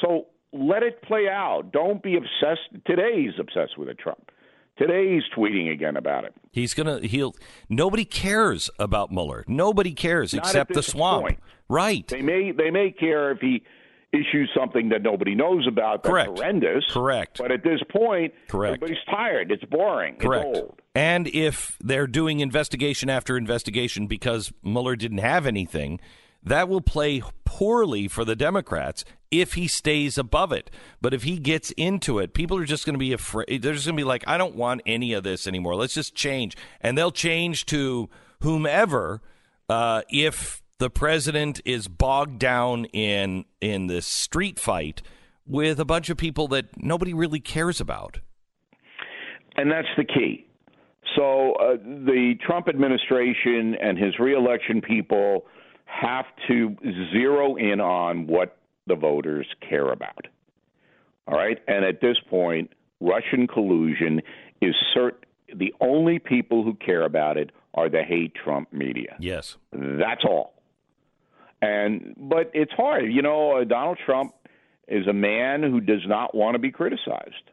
So 0.00 0.26
let 0.52 0.82
it 0.82 1.02
play 1.02 1.28
out. 1.28 1.72
Don't 1.72 2.02
be 2.02 2.16
obsessed. 2.16 2.84
Today 2.86 3.22
he's 3.22 3.38
obsessed 3.38 3.76
with 3.76 3.88
it, 3.88 3.98
Trump. 3.98 4.30
Today 4.76 5.14
he's 5.14 5.22
tweeting 5.36 5.72
again 5.72 5.96
about 5.96 6.24
it. 6.24 6.34
He's 6.50 6.74
gonna. 6.74 6.98
He'll. 7.00 7.34
Nobody 7.68 8.04
cares 8.04 8.70
about 8.78 9.12
Mueller. 9.12 9.44
Nobody 9.46 9.92
cares 9.92 10.34
Not 10.34 10.46
except 10.46 10.74
the 10.74 10.82
swamp. 10.82 11.22
Point. 11.22 11.40
Right. 11.68 12.06
They 12.08 12.22
may. 12.22 12.50
They 12.50 12.70
may 12.70 12.90
care 12.90 13.30
if 13.30 13.38
he 13.38 13.62
issues 14.14 14.50
something 14.56 14.88
that 14.90 15.02
nobody 15.02 15.34
knows 15.34 15.66
about 15.66 16.02
that's 16.02 16.10
Correct. 16.10 16.38
horrendous. 16.38 16.84
Correct. 16.90 17.38
But 17.38 17.52
at 17.52 17.62
this 17.62 17.80
point, 17.90 18.32
Correct. 18.48 18.76
everybody's 18.76 19.04
tired. 19.10 19.50
It's 19.50 19.64
boring. 19.64 20.16
Correct. 20.16 20.46
It's 20.48 20.58
old. 20.58 20.80
And 20.94 21.26
if 21.28 21.76
they're 21.80 22.06
doing 22.06 22.40
investigation 22.40 23.10
after 23.10 23.36
investigation 23.36 24.06
because 24.06 24.52
Mueller 24.62 24.96
didn't 24.96 25.18
have 25.18 25.46
anything, 25.46 26.00
that 26.42 26.68
will 26.68 26.80
play 26.80 27.22
poorly 27.44 28.06
for 28.08 28.24
the 28.24 28.36
Democrats 28.36 29.04
if 29.30 29.54
he 29.54 29.66
stays 29.66 30.18
above 30.18 30.52
it. 30.52 30.70
But 31.00 31.14
if 31.14 31.24
he 31.24 31.38
gets 31.38 31.72
into 31.72 32.18
it, 32.18 32.34
people 32.34 32.56
are 32.58 32.64
just 32.64 32.86
going 32.86 32.94
to 32.94 32.98
be 32.98 33.12
afraid. 33.12 33.62
They're 33.62 33.72
just 33.72 33.86
going 33.86 33.96
to 33.96 34.00
be 34.00 34.04
like, 34.04 34.24
I 34.26 34.38
don't 34.38 34.54
want 34.54 34.82
any 34.86 35.12
of 35.14 35.24
this 35.24 35.46
anymore. 35.46 35.74
Let's 35.74 35.94
just 35.94 36.14
change. 36.14 36.56
And 36.80 36.96
they'll 36.96 37.10
change 37.10 37.66
to 37.66 38.08
whomever 38.40 39.20
uh, 39.68 40.02
if 40.10 40.62
the 40.78 40.90
president 40.90 41.60
is 41.64 41.88
bogged 41.88 42.38
down 42.38 42.84
in 42.86 43.44
in 43.60 43.86
this 43.86 44.06
street 44.06 44.58
fight 44.58 45.02
with 45.46 45.78
a 45.78 45.84
bunch 45.84 46.10
of 46.10 46.16
people 46.16 46.48
that 46.48 46.66
nobody 46.76 47.14
really 47.14 47.40
cares 47.40 47.80
about. 47.80 48.20
And 49.56 49.70
that's 49.70 49.88
the 49.96 50.04
key. 50.04 50.46
So 51.16 51.52
uh, 51.52 51.76
the 51.76 52.34
Trump 52.44 52.68
administration 52.68 53.76
and 53.80 53.96
his 53.98 54.18
reelection 54.18 54.80
people 54.80 55.46
have 55.84 56.24
to 56.48 56.76
zero 57.12 57.56
in 57.56 57.80
on 57.80 58.26
what 58.26 58.56
the 58.86 58.96
voters 58.96 59.46
care 59.68 59.92
about. 59.92 60.26
All 61.28 61.36
right? 61.36 61.58
And 61.68 61.84
at 61.84 62.00
this 62.00 62.16
point, 62.28 62.70
Russian 63.00 63.46
collusion 63.46 64.20
is 64.60 64.74
cert- 64.96 65.24
the 65.54 65.72
only 65.80 66.18
people 66.18 66.64
who 66.64 66.74
care 66.74 67.04
about 67.04 67.36
it 67.36 67.50
are 67.74 67.88
the 67.88 68.02
hate 68.02 68.32
Trump 68.34 68.72
media. 68.72 69.16
Yes. 69.20 69.56
That's 69.72 70.24
all. 70.24 70.53
And 71.64 72.14
but 72.16 72.50
it's 72.52 72.72
hard. 72.72 73.10
You 73.10 73.22
know, 73.22 73.60
uh, 73.60 73.64
Donald 73.64 73.98
Trump 74.04 74.34
is 74.86 75.06
a 75.06 75.12
man 75.12 75.62
who 75.62 75.80
does 75.80 76.02
not 76.06 76.34
want 76.34 76.54
to 76.54 76.58
be 76.58 76.70
criticized. 76.70 77.50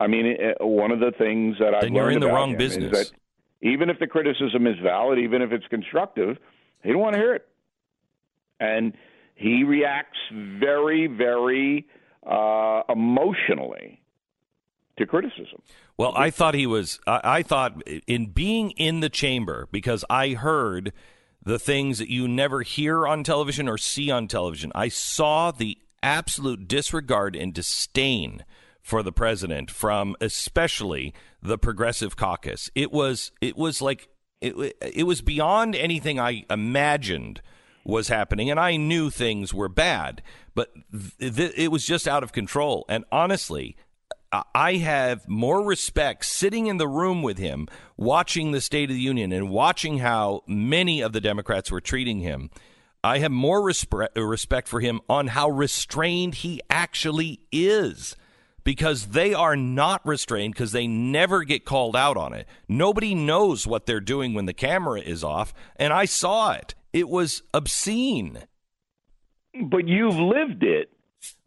I 0.00 0.06
mean, 0.06 0.36
one 0.60 0.92
of 0.92 1.00
the 1.00 1.12
things 1.18 1.56
that 1.58 1.74
I've 1.74 1.82
then 1.82 1.94
you're 1.94 2.10
in 2.10 2.20
the 2.20 2.28
wrong 2.28 2.56
business. 2.56 2.96
Is 2.98 3.10
that 3.10 3.18
even 3.60 3.90
if 3.90 3.98
the 3.98 4.06
criticism 4.06 4.66
is 4.66 4.76
valid, 4.82 5.18
even 5.18 5.42
if 5.42 5.52
it's 5.52 5.66
constructive, 5.66 6.38
he 6.82 6.90
don't 6.90 7.00
want 7.00 7.14
to 7.14 7.18
hear 7.18 7.34
it, 7.34 7.48
and 8.60 8.94
he 9.34 9.64
reacts 9.64 10.18
very, 10.32 11.06
very 11.06 11.86
uh, 12.24 12.82
emotionally 12.88 14.00
to 14.96 15.06
criticism. 15.06 15.60
Well, 15.96 16.12
I 16.16 16.30
thought 16.30 16.54
he 16.54 16.66
was. 16.66 16.98
I, 17.06 17.20
I 17.24 17.42
thought 17.42 17.82
in 18.06 18.26
being 18.26 18.70
in 18.70 19.00
the 19.00 19.10
chamber 19.10 19.68
because 19.70 20.04
I 20.08 20.30
heard 20.30 20.92
the 21.48 21.58
things 21.58 21.96
that 21.96 22.10
you 22.10 22.28
never 22.28 22.60
hear 22.60 23.06
on 23.06 23.24
television 23.24 23.70
or 23.70 23.78
see 23.78 24.10
on 24.10 24.28
television. 24.28 24.70
I 24.74 24.88
saw 24.88 25.50
the 25.50 25.78
absolute 26.02 26.68
disregard 26.68 27.34
and 27.34 27.54
disdain 27.54 28.44
for 28.82 29.02
the 29.02 29.12
president 29.12 29.70
from 29.70 30.14
especially 30.20 31.14
the 31.40 31.56
progressive 31.56 32.16
caucus. 32.16 32.70
It 32.74 32.92
was 32.92 33.32
it 33.40 33.56
was 33.56 33.80
like 33.80 34.10
it 34.42 34.76
it 34.82 35.04
was 35.04 35.22
beyond 35.22 35.74
anything 35.74 36.20
I 36.20 36.44
imagined 36.50 37.40
was 37.82 38.08
happening 38.08 38.50
and 38.50 38.60
I 38.60 38.76
knew 38.76 39.08
things 39.08 39.54
were 39.54 39.70
bad, 39.70 40.22
but 40.54 40.74
th- 40.92 41.34
th- 41.34 41.54
it 41.56 41.68
was 41.68 41.86
just 41.86 42.06
out 42.06 42.22
of 42.22 42.32
control. 42.32 42.84
And 42.90 43.06
honestly, 43.10 43.74
I 44.32 44.74
have 44.74 45.26
more 45.26 45.62
respect 45.62 46.24
sitting 46.24 46.66
in 46.66 46.76
the 46.76 46.88
room 46.88 47.22
with 47.22 47.38
him, 47.38 47.66
watching 47.96 48.52
the 48.52 48.60
State 48.60 48.90
of 48.90 48.96
the 48.96 49.02
Union 49.02 49.32
and 49.32 49.48
watching 49.48 49.98
how 49.98 50.42
many 50.46 51.00
of 51.00 51.12
the 51.12 51.20
Democrats 51.20 51.70
were 51.70 51.80
treating 51.80 52.20
him. 52.20 52.50
I 53.02 53.18
have 53.18 53.30
more 53.30 53.62
respe- 53.62 54.08
respect 54.16 54.68
for 54.68 54.80
him 54.80 55.00
on 55.08 55.28
how 55.28 55.48
restrained 55.48 56.36
he 56.36 56.60
actually 56.68 57.40
is 57.50 58.16
because 58.64 59.06
they 59.08 59.32
are 59.32 59.56
not 59.56 60.04
restrained 60.06 60.52
because 60.52 60.72
they 60.72 60.86
never 60.86 61.42
get 61.44 61.64
called 61.64 61.96
out 61.96 62.18
on 62.18 62.34
it. 62.34 62.46
Nobody 62.68 63.14
knows 63.14 63.66
what 63.66 63.86
they're 63.86 64.00
doing 64.00 64.34
when 64.34 64.44
the 64.44 64.52
camera 64.52 65.00
is 65.00 65.24
off, 65.24 65.54
and 65.76 65.90
I 65.90 66.04
saw 66.04 66.52
it. 66.52 66.74
It 66.92 67.08
was 67.08 67.42
obscene. 67.54 68.40
But 69.58 69.88
you've 69.88 70.18
lived 70.18 70.62
it. 70.62 70.90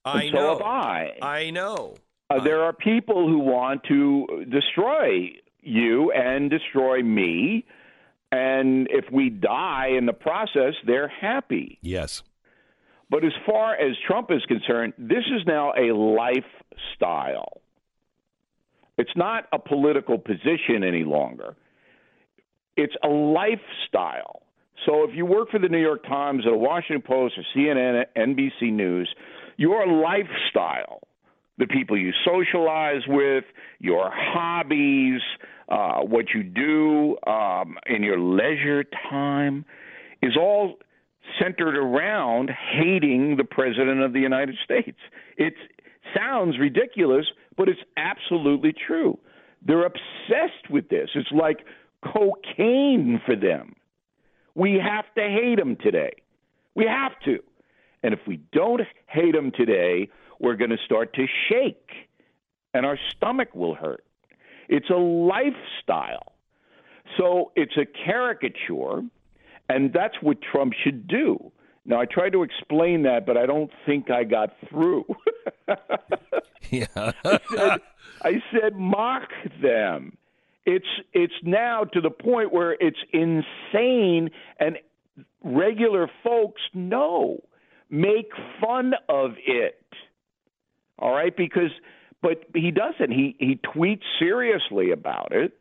I 0.03 0.29
so 0.29 0.33
know. 0.33 0.49
have 0.53 0.61
I. 0.61 1.17
I 1.21 1.49
know. 1.51 1.95
Uh, 2.31 2.43
there 2.43 2.63
are 2.63 2.73
people 2.73 3.27
who 3.27 3.39
want 3.39 3.83
to 3.85 4.45
destroy 4.49 5.31
you 5.61 6.11
and 6.11 6.49
destroy 6.49 7.01
me. 7.01 7.65
And 8.31 8.87
if 8.89 9.11
we 9.11 9.29
die 9.29 9.89
in 9.97 10.05
the 10.05 10.13
process, 10.13 10.73
they're 10.85 11.09
happy. 11.09 11.77
Yes. 11.81 12.23
But 13.09 13.25
as 13.25 13.33
far 13.45 13.75
as 13.75 13.97
Trump 14.07 14.31
is 14.31 14.41
concerned, 14.47 14.93
this 14.97 15.25
is 15.25 15.45
now 15.45 15.73
a 15.77 15.91
lifestyle. 15.93 17.61
It's 18.97 19.11
not 19.15 19.47
a 19.51 19.59
political 19.59 20.17
position 20.17 20.83
any 20.85 21.03
longer. 21.03 21.55
It's 22.77 22.95
a 23.03 23.09
lifestyle. 23.09 24.43
So 24.85 25.03
if 25.03 25.13
you 25.13 25.25
work 25.25 25.49
for 25.51 25.59
the 25.59 25.67
New 25.67 25.81
York 25.81 26.03
Times 26.03 26.45
or 26.45 26.51
the 26.51 26.57
Washington 26.57 27.01
Post 27.01 27.35
or 27.37 27.43
CNN, 27.53 28.05
NBC 28.15 28.71
News, 28.71 29.13
your 29.57 29.85
lifestyle 29.85 31.01
the 31.61 31.67
people 31.67 31.95
you 31.95 32.11
socialize 32.25 33.03
with, 33.07 33.43
your 33.79 34.09
hobbies, 34.11 35.21
uh, 35.69 35.99
what 35.99 36.25
you 36.33 36.41
do 36.41 37.15
um, 37.31 37.77
in 37.85 38.01
your 38.01 38.19
leisure 38.19 38.83
time 39.09 39.63
is 40.23 40.35
all 40.35 40.79
centered 41.39 41.77
around 41.77 42.49
hating 42.49 43.37
the 43.37 43.43
President 43.43 44.01
of 44.01 44.11
the 44.11 44.19
United 44.19 44.55
States. 44.65 44.97
It 45.37 45.53
sounds 46.17 46.57
ridiculous, 46.59 47.27
but 47.55 47.69
it's 47.69 47.79
absolutely 47.95 48.73
true. 48.73 49.19
They're 49.63 49.85
obsessed 49.85 50.71
with 50.71 50.89
this. 50.89 51.09
It's 51.13 51.31
like 51.31 51.59
cocaine 52.03 53.21
for 53.23 53.35
them. 53.35 53.75
We 54.55 54.81
have 54.83 55.05
to 55.13 55.21
hate 55.21 55.59
him 55.59 55.77
today. 55.79 56.13
We 56.73 56.85
have 56.85 57.11
to. 57.25 57.37
And 58.01 58.15
if 58.15 58.21
we 58.25 58.39
don't 58.51 58.81
hate 59.05 59.35
him 59.35 59.51
today, 59.55 60.09
we're 60.41 60.55
going 60.55 60.71
to 60.71 60.77
start 60.85 61.13
to 61.13 61.25
shake 61.49 61.91
and 62.73 62.85
our 62.85 62.97
stomach 63.15 63.53
will 63.53 63.75
hurt. 63.75 64.03
It's 64.69 64.89
a 64.89 64.95
lifestyle. 64.95 66.33
So 67.17 67.51
it's 67.55 67.75
a 67.77 67.85
caricature, 67.85 69.01
and 69.69 69.91
that's 69.93 70.15
what 70.21 70.37
Trump 70.41 70.73
should 70.83 71.07
do. 71.07 71.51
Now, 71.85 71.99
I 71.99 72.05
tried 72.05 72.31
to 72.33 72.43
explain 72.43 73.03
that, 73.03 73.25
but 73.25 73.37
I 73.37 73.45
don't 73.45 73.71
think 73.85 74.09
I 74.09 74.23
got 74.23 74.51
through. 74.69 75.05
yeah. 76.69 76.85
I, 77.25 77.39
said, 77.53 77.81
I 78.21 78.33
said, 78.53 78.75
mock 78.75 79.29
them. 79.61 80.17
It's 80.63 80.85
it's 81.11 81.33
now 81.41 81.85
to 81.85 82.01
the 82.01 82.11
point 82.11 82.53
where 82.53 82.77
it's 82.79 82.99
insane, 83.11 84.29
and 84.59 84.77
regular 85.43 86.09
folks 86.23 86.61
know. 86.73 87.43
Make 87.89 88.31
fun 88.61 88.93
of 89.09 89.31
it 89.45 89.83
all 91.01 91.11
right? 91.13 91.35
Because 91.35 91.71
but 92.21 92.43
he 92.53 92.71
doesn't. 92.71 93.11
He 93.11 93.35
he 93.39 93.55
tweets 93.75 94.03
seriously 94.19 94.91
about 94.91 95.31
it, 95.31 95.59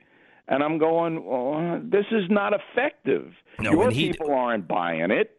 and 0.49 0.63
I'm 0.63 0.79
going, 0.79 1.25
well, 1.25 1.81
this 1.83 2.05
is 2.11 2.25
not 2.31 2.53
effective. 2.53 3.33
No, 3.59 3.71
Your 3.73 3.91
people 3.91 4.33
aren't 4.33 4.69
buying 4.69 5.11
it, 5.11 5.39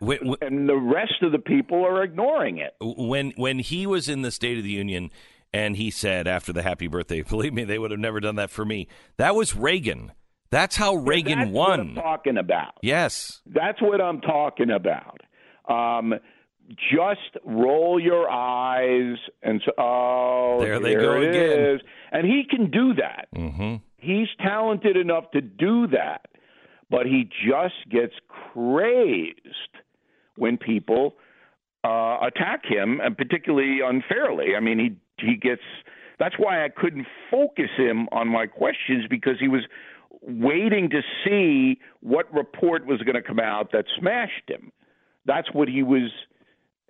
When, 0.00 0.18
when- 0.28 0.38
and 0.42 0.68
the 0.68 0.76
rest 0.76 1.22
of 1.22 1.32
the 1.32 1.38
people 1.38 1.84
are 1.86 2.02
ignoring 2.02 2.58
it. 2.58 2.74
when 2.80 3.32
when 3.36 3.58
he 3.60 3.86
was 3.86 4.08
in 4.08 4.22
the 4.22 4.30
State 4.30 4.58
of 4.58 4.64
the 4.64 4.70
Union 4.70 5.10
and 5.54 5.76
he 5.76 5.90
said 5.90 6.26
after 6.26 6.52
the 6.52 6.62
happy 6.62 6.86
birthday, 6.88 7.22
believe 7.28 7.54
me, 7.54 7.64
they 7.64 7.78
would 7.78 7.90
have 7.92 8.00
never 8.00 8.20
done 8.20 8.34
that 8.36 8.50
for 8.50 8.64
me. 8.64 8.88
That 9.16 9.34
was 9.34 9.54
Reagan. 9.56 10.12
That's 10.50 10.76
how 10.76 10.94
Reagan 10.94 11.38
That's 11.38 11.50
what 11.50 11.70
I'm 11.80 11.86
won. 11.86 11.94
talking 11.96 12.36
about. 12.38 12.74
Yes. 12.82 13.40
That's 13.46 13.80
what 13.82 14.00
I'm 14.00 14.20
talking 14.20 14.70
about. 14.70 15.20
Um, 15.68 16.14
just 16.68 17.36
roll 17.44 17.98
your 18.00 18.28
eyes 18.30 19.16
and 19.42 19.60
say, 19.64 19.72
"Oh, 19.78 20.58
There 20.60 20.78
they 20.80 20.94
go 20.94 21.20
it 21.20 21.28
again. 21.30 21.60
is." 21.76 21.80
And 22.12 22.26
he 22.26 22.44
can 22.48 22.70
do 22.70 22.94
that. 22.94 23.28
hmm 23.34 23.76
He's 23.98 24.28
talented 24.40 24.96
enough 24.96 25.30
to 25.32 25.40
do 25.40 25.86
that, 25.88 26.26
but 26.90 27.06
he 27.06 27.24
just 27.24 27.74
gets 27.90 28.14
crazed 28.28 29.74
when 30.36 30.56
people 30.58 31.16
uh, 31.84 32.18
attack 32.22 32.64
him, 32.64 33.00
and 33.02 33.16
particularly 33.16 33.78
unfairly. 33.84 34.54
I 34.56 34.60
mean, 34.60 34.78
he 34.78 35.24
he 35.26 35.36
gets. 35.36 35.62
That's 36.18 36.36
why 36.38 36.64
I 36.64 36.68
couldn't 36.68 37.06
focus 37.30 37.70
him 37.76 38.08
on 38.12 38.28
my 38.28 38.46
questions 38.46 39.04
because 39.08 39.38
he 39.38 39.48
was 39.48 39.62
waiting 40.22 40.88
to 40.90 41.02
see 41.24 41.78
what 42.00 42.32
report 42.32 42.86
was 42.86 43.00
going 43.02 43.14
to 43.16 43.22
come 43.22 43.38
out 43.38 43.70
that 43.72 43.84
smashed 43.98 44.48
him. 44.48 44.72
That's 45.26 45.52
what 45.52 45.68
he 45.68 45.82
was 45.82 46.10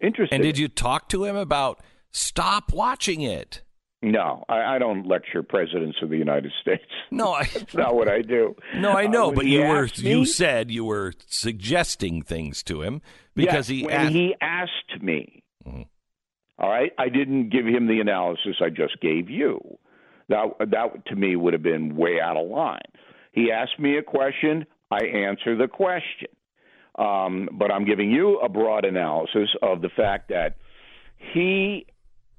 interested. 0.02 0.34
And 0.34 0.42
did 0.42 0.58
you 0.58 0.68
talk 0.68 1.08
to 1.10 1.24
him 1.24 1.36
about 1.36 1.80
stop 2.10 2.72
watching 2.72 3.20
it? 3.22 3.62
No, 4.02 4.44
I, 4.48 4.76
I 4.76 4.78
don't 4.78 5.06
lecture 5.06 5.42
presidents 5.42 5.98
of 6.02 6.10
the 6.10 6.18
United 6.18 6.52
States. 6.60 6.84
No, 7.10 7.32
I 7.32 7.44
That's 7.54 7.74
not 7.74 7.94
what 7.94 8.08
I 8.08 8.20
do. 8.22 8.54
no, 8.76 8.92
I 8.92 9.06
know, 9.06 9.30
Uh, 9.30 9.34
but 9.34 9.46
you 9.46 9.60
were 9.60 9.84
asked 9.84 9.98
you 9.98 10.24
said 10.26 10.70
you 10.70 10.84
were 10.84 11.12
suggesting 11.26 12.22
things 12.22 12.62
to 12.64 12.82
him 12.82 13.00
because 13.34 13.70
Yes, 13.70 13.80
he 13.80 13.90
asked. 13.90 14.12
he 14.12 14.34
asked 14.40 15.02
me. 15.02 15.42
Mhm. 15.66 15.86
All 16.58 16.68
right, 16.70 16.92
I 16.98 17.08
didn't 17.08 17.48
give 17.50 17.66
him 17.66 17.86
the 17.86 18.00
analysis 18.00 18.56
I 18.62 18.68
just 18.70 19.00
gave 19.00 19.28
you. 19.30 19.60
That 20.28 20.46
that 20.58 21.06
to 21.06 21.16
me 21.16 21.36
would 21.36 21.52
have 21.54 21.62
been 21.62 21.96
way 21.96 22.20
out 22.20 22.36
of 22.36 22.48
line. 22.48 22.80
He 23.32 23.50
asked 23.52 23.78
me 23.78 23.96
a 23.96 24.02
question, 24.02 24.66
I 24.90 25.04
answer 25.06 25.56
the 25.56 25.68
question. 25.68 26.28
Um, 26.98 27.48
but 27.52 27.70
I'm 27.70 27.84
giving 27.84 28.10
you 28.10 28.38
a 28.40 28.48
broad 28.48 28.84
analysis 28.84 29.50
of 29.62 29.82
the 29.82 29.90
fact 29.90 30.28
that 30.30 30.56
he 31.34 31.86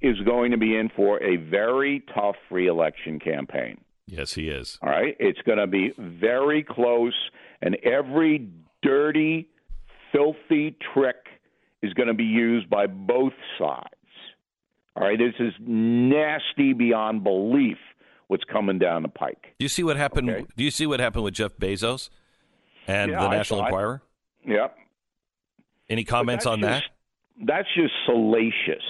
is 0.01 0.19
going 0.25 0.51
to 0.51 0.57
be 0.57 0.75
in 0.75 0.89
for 0.95 1.21
a 1.23 1.37
very 1.37 2.03
tough 2.13 2.35
reelection 2.51 3.19
campaign. 3.19 3.79
yes, 4.07 4.33
he 4.33 4.49
is. 4.49 4.77
All 4.81 4.89
right. 4.89 5.15
It's 5.19 5.39
going 5.45 5.57
to 5.57 5.67
be 5.67 5.91
very 5.97 6.63
close, 6.63 7.15
and 7.61 7.75
every 7.83 8.47
dirty, 8.83 9.47
filthy 10.11 10.75
trick 10.93 11.17
is 11.81 11.93
going 11.93 12.07
to 12.07 12.13
be 12.13 12.23
used 12.23 12.69
by 12.69 12.87
both 12.87 13.33
sides. 13.59 13.87
All 14.95 15.03
right. 15.03 15.17
This 15.17 15.33
is 15.39 15.53
nasty 15.59 16.73
beyond 16.73 17.23
belief 17.23 17.77
what's 18.27 18.43
coming 18.43 18.79
down 18.79 19.03
the 19.03 19.09
pike. 19.09 19.53
Do 19.59 19.65
you 19.65 19.69
see 19.69 19.83
what 19.83 19.97
happened? 19.97 20.29
Okay. 20.29 20.45
Do 20.55 20.63
you 20.63 20.71
see 20.71 20.85
what 20.87 20.99
happened 20.99 21.23
with 21.23 21.33
Jeff 21.35 21.55
Bezos 21.57 22.09
and 22.87 23.11
Yeah, 23.11 23.21
the 23.21 23.27
I 23.27 23.37
National 23.37 23.61
it. 23.61 23.63
Enquirer? 23.65 24.01
Yep. 24.47 24.75
Any 25.89 26.03
comments 26.03 26.45
on 26.45 26.61
that? 26.61 26.83
That's 27.45 27.67
just 27.75 27.93
salacious. 28.05 28.83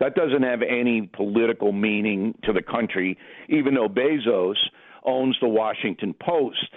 That 0.00 0.14
doesn't 0.14 0.42
have 0.42 0.60
any 0.62 1.08
political 1.12 1.72
meaning 1.72 2.34
to 2.44 2.52
the 2.52 2.62
country, 2.62 3.16
even 3.48 3.74
though 3.74 3.88
Bezos 3.88 4.56
owns 5.04 5.36
the 5.40 5.48
Washington 5.48 6.14
Post 6.14 6.70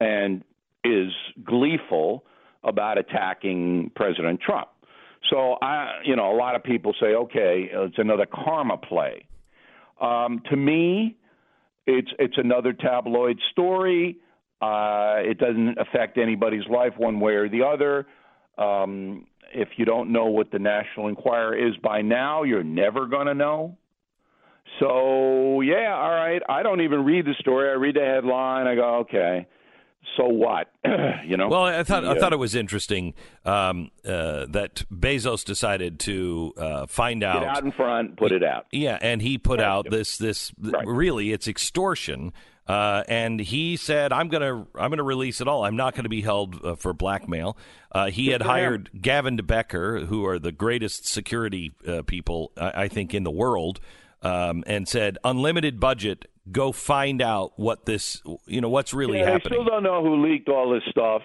and 0.00 0.42
is 0.84 1.12
gleeful 1.44 2.24
about 2.64 2.98
attacking 2.98 3.90
President 3.94 4.40
Trump. 4.40 4.68
So 5.30 5.56
I, 5.60 6.00
you 6.04 6.16
know, 6.16 6.32
a 6.32 6.36
lot 6.36 6.54
of 6.56 6.64
people 6.64 6.94
say, 7.00 7.14
okay, 7.14 7.68
it's 7.70 7.98
another 7.98 8.26
karma 8.26 8.76
play. 8.76 9.26
Um, 10.00 10.42
to 10.50 10.56
me, 10.56 11.16
it's 11.86 12.10
it's 12.18 12.38
another 12.38 12.72
tabloid 12.72 13.38
story. 13.50 14.16
Uh, 14.62 15.16
it 15.18 15.38
doesn't 15.38 15.76
affect 15.78 16.18
anybody's 16.18 16.66
life 16.68 16.92
one 16.96 17.18
way 17.18 17.32
or 17.32 17.48
the 17.48 17.62
other. 17.64 18.06
Um, 18.56 19.26
if 19.52 19.70
you 19.76 19.84
don't 19.84 20.12
know 20.12 20.26
what 20.26 20.52
the 20.52 20.58
National 20.60 21.08
Enquirer 21.08 21.56
is 21.56 21.76
by 21.82 22.00
now, 22.00 22.44
you're 22.44 22.62
never 22.62 23.06
going 23.06 23.26
to 23.26 23.34
know. 23.34 23.76
So 24.80 25.60
yeah, 25.60 25.94
all 25.94 26.10
right. 26.14 26.40
I 26.48 26.62
don't 26.62 26.80
even 26.80 27.04
read 27.04 27.26
the 27.26 27.34
story. 27.40 27.68
I 27.68 27.72
read 27.74 27.96
the 27.96 28.04
headline. 28.04 28.66
I 28.66 28.74
go, 28.74 28.94
okay. 29.00 29.46
So 30.16 30.26
what? 30.26 30.70
you 31.26 31.36
know. 31.36 31.48
Well, 31.48 31.64
I 31.64 31.82
thought 31.84 32.04
I 32.04 32.18
thought 32.18 32.32
it 32.32 32.38
was 32.38 32.54
interesting 32.54 33.14
um, 33.44 33.90
uh, 34.04 34.46
that 34.48 34.84
Bezos 34.92 35.44
decided 35.44 36.00
to 36.00 36.52
uh, 36.56 36.86
find 36.86 37.20
Get 37.20 37.30
out. 37.30 37.44
out 37.44 37.64
in 37.64 37.72
front, 37.72 38.16
put 38.16 38.32
it 38.32 38.42
out. 38.42 38.66
Yeah, 38.72 38.98
and 39.00 39.22
he 39.22 39.38
put 39.38 39.60
out 39.60 39.90
this 39.90 40.18
this 40.18 40.52
Right. 40.60 40.86
really 40.86 41.32
it's 41.32 41.46
extortion. 41.46 42.32
Uh, 42.66 43.02
and 43.08 43.40
he 43.40 43.76
said, 43.76 44.12
"I'm 44.12 44.28
gonna 44.28 44.66
I'm 44.76 44.90
gonna 44.90 45.02
release 45.02 45.40
it 45.40 45.48
all. 45.48 45.64
I'm 45.64 45.76
not 45.76 45.94
going 45.94 46.04
to 46.04 46.08
be 46.08 46.22
held 46.22 46.64
uh, 46.64 46.76
for 46.76 46.92
blackmail." 46.92 47.56
Uh, 47.90 48.06
he 48.10 48.28
had 48.28 48.40
him. 48.40 48.46
hired 48.46 48.90
Gavin 49.00 49.36
de 49.36 49.42
Becker, 49.42 50.00
who 50.06 50.24
are 50.26 50.38
the 50.38 50.52
greatest 50.52 51.06
security 51.06 51.72
uh, 51.86 52.02
people 52.02 52.52
I, 52.56 52.84
I 52.84 52.88
think 52.88 53.14
in 53.14 53.24
the 53.24 53.32
world, 53.32 53.80
um, 54.22 54.62
and 54.66 54.88
said, 54.88 55.18
"Unlimited 55.24 55.80
budget. 55.80 56.26
Go 56.50 56.72
find 56.72 57.20
out 57.20 57.52
what 57.56 57.86
this 57.86 58.22
you 58.46 58.60
know 58.60 58.68
what's 58.68 58.94
really 58.94 59.18
yeah, 59.18 59.32
happening." 59.32 59.58
I 59.58 59.62
still 59.62 59.64
don't 59.64 59.82
know 59.82 60.02
who 60.02 60.24
leaked 60.24 60.48
all 60.48 60.70
this 60.70 60.84
stuff. 60.88 61.22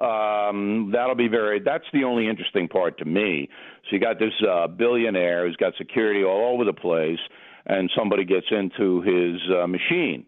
Um, 0.00 0.90
that'll 0.92 1.16
be 1.16 1.28
very. 1.28 1.58
That's 1.58 1.84
the 1.92 2.04
only 2.04 2.28
interesting 2.28 2.68
part 2.68 2.98
to 2.98 3.04
me. 3.04 3.48
So 3.84 3.96
you 3.96 4.00
got 4.00 4.20
this 4.20 4.34
uh, 4.48 4.68
billionaire 4.68 5.46
who's 5.46 5.56
got 5.56 5.72
security 5.78 6.22
all 6.22 6.54
over 6.54 6.64
the 6.64 6.72
place, 6.72 7.18
and 7.66 7.90
somebody 7.96 8.24
gets 8.24 8.46
into 8.52 9.00
his 9.02 9.40
uh, 9.50 9.66
machine. 9.66 10.26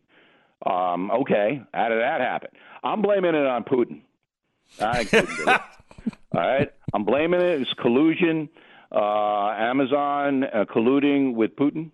Um, 0.67 1.11
okay, 1.11 1.63
how 1.73 1.89
did 1.89 2.01
that 2.01 2.21
happen? 2.21 2.51
I'm 2.83 3.03
blaming 3.03 3.35
it 3.35 3.47
on 3.47 3.65
Putin. 3.65 4.01
I 4.81 5.05
couldn't 5.05 5.31
it. 5.41 5.49
All 6.33 6.41
right, 6.41 6.73
I'm 6.93 7.05
blaming 7.05 7.41
it. 7.41 7.61
It's 7.61 7.73
collusion. 7.75 8.49
Uh, 8.91 9.51
Amazon 9.51 10.45
uh, 10.45 10.65
colluding 10.65 11.35
with 11.35 11.55
Putin, 11.57 11.91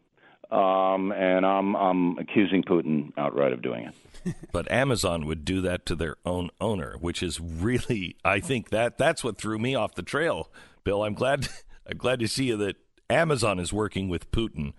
um, 0.50 1.10
and 1.12 1.44
I'm 1.44 1.74
I'm 1.74 2.18
accusing 2.18 2.62
Putin 2.62 3.12
outright 3.16 3.52
of 3.52 3.62
doing 3.62 3.86
it. 3.86 3.94
But 4.52 4.70
Amazon 4.72 5.26
would 5.26 5.44
do 5.44 5.60
that 5.62 5.84
to 5.86 5.94
their 5.94 6.16
own 6.24 6.48
owner, 6.58 6.96
which 6.98 7.22
is 7.22 7.38
really, 7.40 8.16
I 8.24 8.40
think 8.40 8.70
that 8.70 8.96
that's 8.96 9.22
what 9.22 9.36
threw 9.36 9.58
me 9.58 9.74
off 9.74 9.94
the 9.96 10.02
trail. 10.02 10.50
Bill, 10.82 11.02
I'm 11.02 11.12
glad, 11.12 11.48
I'm 11.90 11.98
glad 11.98 12.20
to 12.20 12.28
see 12.28 12.50
that 12.52 12.76
Amazon 13.10 13.58
is 13.58 13.70
working 13.70 14.08
with 14.08 14.30
Putin 14.30 14.72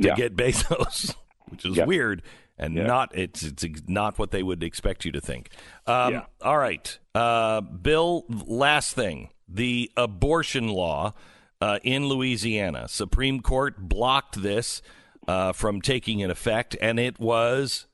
to 0.00 0.06
Yeah. 0.08 0.14
get 0.14 0.36
Bezos, 0.36 1.16
which 1.48 1.64
is 1.64 1.76
Yeah. 1.76 1.84
weird 1.84 2.22
and 2.58 2.74
Yeah. 2.74 2.84
not 2.86 3.16
it's 3.16 3.42
it's 3.42 3.64
not 3.86 4.18
what 4.18 4.30
they 4.30 4.42
would 4.42 4.62
expect 4.62 5.04
you 5.04 5.12
to 5.12 5.20
think. 5.20 5.50
Um, 5.86 6.12
Yeah. 6.14 6.24
All 6.42 6.58
right, 6.58 6.98
uh, 7.14 7.60
Bill. 7.60 8.24
Last 8.28 8.94
thing, 8.94 9.30
the 9.48 9.90
abortion 9.96 10.68
law 10.68 11.12
uh, 11.60 11.78
in 11.82 12.06
Louisiana, 12.08 12.86
Supreme 12.88 13.40
Court 13.40 13.88
blocked 13.88 14.42
this 14.42 14.82
uh, 15.26 15.52
from 15.52 15.80
taking 15.80 16.20
in 16.20 16.30
effect, 16.30 16.76
and 16.80 17.00
it 17.00 17.18
was 17.18 17.86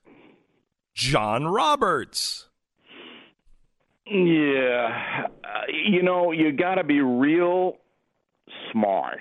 John 0.95 1.47
Roberts. 1.47 2.49
Yeah, 4.07 5.27
uh, 5.45 5.49
you 5.73 6.03
know, 6.03 6.33
you 6.33 6.53
got 6.53 6.75
to 6.75 6.85
be 6.85 7.01
real 7.01 7.77
smart 8.71 9.21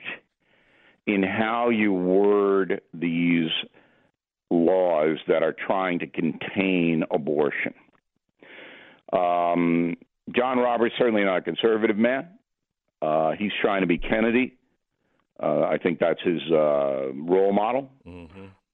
in 1.05 1.21
how 1.23 1.69
you 1.69 1.93
word 1.93 2.81
these 2.93 3.49
laws 4.51 5.17
that 5.27 5.41
are 5.41 5.55
trying 5.65 5.97
to 5.99 6.07
contain 6.07 7.03
abortion. 7.09 7.73
Um, 9.13 9.95
John 10.35 10.59
Roberts 10.59 10.93
certainly 10.97 11.23
not 11.23 11.37
a 11.37 11.41
conservative 11.41 11.97
man. 11.97 12.27
Uh, 13.01 13.31
he's 13.31 13.51
trying 13.61 13.81
to 13.81 13.87
be 13.87 13.97
Kennedy. 13.97 14.57
Uh, 15.41 15.61
I 15.61 15.77
think 15.81 15.99
that's 15.99 16.21
his 16.21 16.41
uh, 16.51 17.11
role 17.13 17.51
model. 17.53 17.89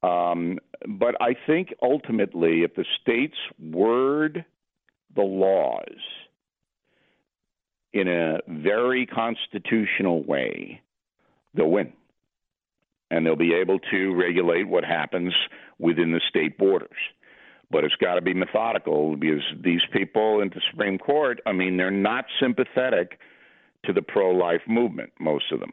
Um, 0.03 0.59
but 0.85 1.15
I 1.21 1.35
think 1.45 1.73
ultimately, 1.81 2.63
if 2.63 2.75
the 2.75 2.85
states 3.01 3.37
word 3.59 4.43
the 5.15 5.21
laws 5.21 5.97
in 7.93 8.07
a 8.07 8.39
very 8.47 9.05
constitutional 9.05 10.23
way, 10.23 10.81
they'll 11.53 11.71
win. 11.71 11.93
And 13.09 13.25
they'll 13.25 13.35
be 13.35 13.53
able 13.53 13.79
to 13.91 14.13
regulate 14.15 14.67
what 14.67 14.83
happens 14.83 15.33
within 15.79 16.11
the 16.11 16.21
state 16.27 16.57
borders. 16.57 16.89
But 17.69 17.83
it's 17.83 17.95
got 17.95 18.15
to 18.15 18.21
be 18.21 18.33
methodical 18.33 19.15
because 19.15 19.43
these 19.61 19.81
people 19.91 20.41
in 20.41 20.49
the 20.49 20.61
Supreme 20.71 20.97
Court, 20.97 21.39
I 21.45 21.51
mean, 21.51 21.77
they're 21.77 21.91
not 21.91 22.25
sympathetic 22.39 23.19
to 23.85 23.93
the 23.93 24.01
pro 24.01 24.31
life 24.31 24.61
movement, 24.67 25.11
most 25.19 25.51
of 25.51 25.59
them. 25.59 25.71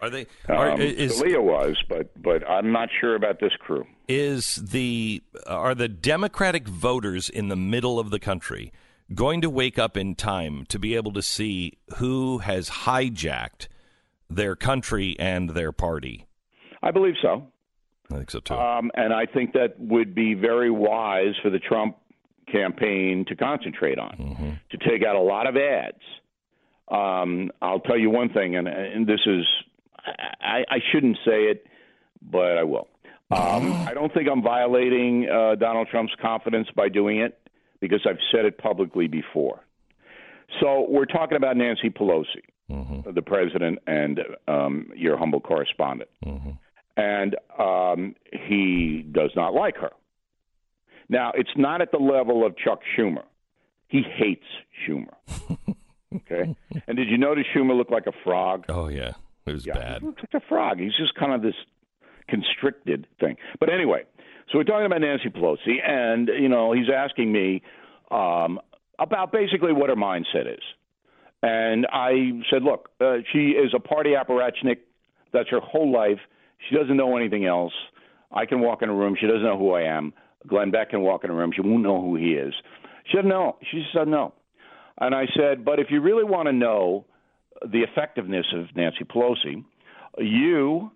Are 0.00 0.10
they? 0.10 0.26
Are, 0.48 0.72
Um, 0.72 0.80
is 0.80 1.20
Scalia 1.20 1.42
was, 1.42 1.82
but 1.88 2.10
but 2.22 2.48
I'm 2.48 2.70
not 2.72 2.90
sure 3.00 3.14
about 3.14 3.40
this 3.40 3.52
crew. 3.58 3.86
is 4.08 4.56
the 4.56 5.22
are 5.46 5.74
the 5.74 5.88
Democratic 5.88 6.68
voters 6.68 7.30
in 7.30 7.48
the 7.48 7.56
middle 7.56 7.98
of 7.98 8.10
the 8.10 8.18
country 8.18 8.72
going 9.14 9.40
to 9.40 9.48
wake 9.48 9.78
up 9.78 9.96
in 9.96 10.14
time 10.14 10.66
to 10.66 10.78
be 10.78 10.96
able 10.96 11.12
to 11.12 11.22
see 11.22 11.78
who 11.96 12.38
has 12.38 12.68
hijacked 12.68 13.68
their 14.28 14.54
country 14.54 15.16
and 15.18 15.50
their 15.50 15.72
party? 15.72 16.25
I 16.86 16.90
believe 16.92 17.14
so. 17.20 17.46
I 18.12 18.16
think 18.16 18.30
so 18.30 18.40
too. 18.40 18.54
Um, 18.54 18.90
and 18.94 19.12
I 19.12 19.26
think 19.26 19.52
that 19.54 19.78
would 19.80 20.14
be 20.14 20.34
very 20.34 20.70
wise 20.70 21.34
for 21.42 21.50
the 21.50 21.58
Trump 21.58 21.96
campaign 22.50 23.24
to 23.28 23.34
concentrate 23.36 23.98
on, 23.98 24.16
Mm-hmm. 24.18 24.50
to 24.70 24.88
take 24.88 25.04
out 25.04 25.16
a 25.16 25.20
lot 25.20 25.46
of 25.48 25.56
ads. 25.56 26.02
Um, 26.88 27.50
I'll 27.60 27.80
tell 27.80 27.98
you 27.98 28.10
one 28.10 28.28
thing, 28.32 28.54
and, 28.56 28.68
and 28.68 29.06
this 29.06 29.18
is, 29.26 29.44
I, 30.40 30.64
I 30.70 30.78
shouldn't 30.92 31.16
say 31.26 31.46
it, 31.50 31.66
but 32.22 32.56
I 32.58 32.62
will. 32.62 32.86
Um, 33.32 33.72
I 33.88 33.92
don't 33.92 34.14
think 34.14 34.28
I'm 34.30 34.42
violating 34.42 35.28
uh, 35.28 35.56
Donald 35.56 35.88
Trump's 35.90 36.12
confidence 36.22 36.68
by 36.76 36.88
doing 36.88 37.18
it 37.18 37.36
because 37.80 38.06
I've 38.08 38.20
said 38.30 38.44
it 38.44 38.56
publicly 38.58 39.08
before. 39.08 39.60
So 40.60 40.86
we're 40.88 41.06
talking 41.06 41.36
about 41.36 41.56
Nancy 41.56 41.90
Pelosi, 41.90 42.44
the 43.12 43.22
president 43.22 43.80
and 43.88 44.20
um, 44.46 44.90
your 44.94 45.16
humble 45.16 45.40
correspondent 45.40 46.08
and 46.96 47.36
um, 47.58 48.14
he 48.48 49.04
does 49.10 49.30
not 49.36 49.54
like 49.54 49.76
her. 49.76 49.90
Now, 51.08 51.32
it's 51.34 51.50
not 51.56 51.80
at 51.82 51.92
the 51.92 51.98
level 51.98 52.44
of 52.44 52.56
Chuck 52.56 52.80
Schumer. 52.96 53.22
He 53.88 54.02
hates 54.02 54.46
Schumer. 54.86 55.14
Okay, 56.14 56.54
and 56.86 56.96
did 56.96 57.08
you 57.08 57.18
notice 57.18 57.44
Schumer 57.54 57.76
looked 57.76 57.90
like 57.90 58.06
a 58.06 58.12
frog? 58.24 58.64
oh 58.68 58.88
yeah, 58.88 59.12
it 59.44 59.52
was 59.52 59.66
bad. 59.66 60.00
He 60.00 60.06
looks 60.06 60.22
like 60.22 60.42
a 60.42 60.46
frog. 60.48 60.78
He's 60.78 60.96
just 60.96 61.14
kind 61.14 61.32
of 61.32 61.42
this 61.42 61.54
constricted 62.28 63.06
thing. 63.20 63.36
But 63.60 63.70
anyway, 63.70 64.04
so 64.50 64.56
we're 64.56 64.64
talking 64.64 64.86
about 64.86 65.00
Nancy 65.00 65.28
Pelosi, 65.28 65.86
and 65.86 66.28
you 66.28 66.48
know 66.48 66.72
he's 66.72 66.86
asking 66.94 67.32
me 67.32 67.60
um, 68.10 68.60
about 68.98 69.32
basically 69.32 69.72
what 69.72 69.90
her 69.90 69.96
mindset 69.96 70.50
is. 70.50 70.62
And 71.42 71.86
I 71.92 72.30
said, 72.50 72.62
look, 72.62 72.88
uh, 73.00 73.16
she 73.32 73.50
is 73.50 73.72
a 73.74 73.80
party 73.80 74.10
apparatchik. 74.10 74.78
That's 75.32 75.50
her 75.50 75.60
whole 75.60 75.92
life. 75.92 76.20
She 76.68 76.76
doesn't 76.76 76.96
know 76.96 77.16
anything 77.16 77.46
else. 77.46 77.72
I 78.32 78.46
can 78.46 78.60
walk 78.60 78.82
in 78.82 78.88
a 78.88 78.94
room. 78.94 79.16
She 79.18 79.26
doesn't 79.26 79.42
know 79.42 79.58
who 79.58 79.72
I 79.72 79.82
am. 79.82 80.12
Glenn 80.46 80.70
Beck 80.70 80.90
can 80.90 81.02
walk 81.02 81.24
in 81.24 81.30
a 81.30 81.34
room. 81.34 81.52
She 81.54 81.60
won't 81.60 81.82
know 81.82 82.00
who 82.00 82.16
he 82.16 82.32
is. 82.32 82.54
She 83.06 83.16
doesn't 83.16 83.28
know. 83.28 83.56
She 83.70 83.80
just 83.80 83.94
doesn't 83.94 84.10
know. 84.10 84.34
And 84.98 85.14
I 85.14 85.26
said, 85.36 85.64
but 85.64 85.78
if 85.78 85.88
you 85.90 86.00
really 86.00 86.24
want 86.24 86.46
to 86.46 86.52
know 86.52 87.04
the 87.62 87.80
effectiveness 87.80 88.46
of 88.54 88.74
Nancy 88.74 89.04
Pelosi, 89.04 89.64
you, 90.18 90.90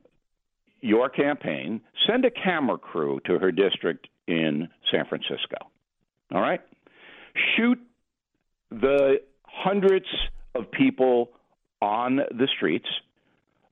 your 0.81 1.09
campaign, 1.09 1.81
send 2.07 2.25
a 2.25 2.31
camera 2.31 2.79
crew 2.79 3.21
to 3.27 3.39
her 3.39 3.53
district 3.53 4.09
in 4.27 4.69
San 4.91 5.05
Francisco. 5.09 5.57
All 6.33 6.41
right? 6.41 6.61
Shoot 7.57 7.79
the 8.71 9.21
hundreds 9.45 10.07
of 10.55 10.71
people 10.71 11.31
on 11.83 12.17
the 12.17 12.49
streets 12.57 12.87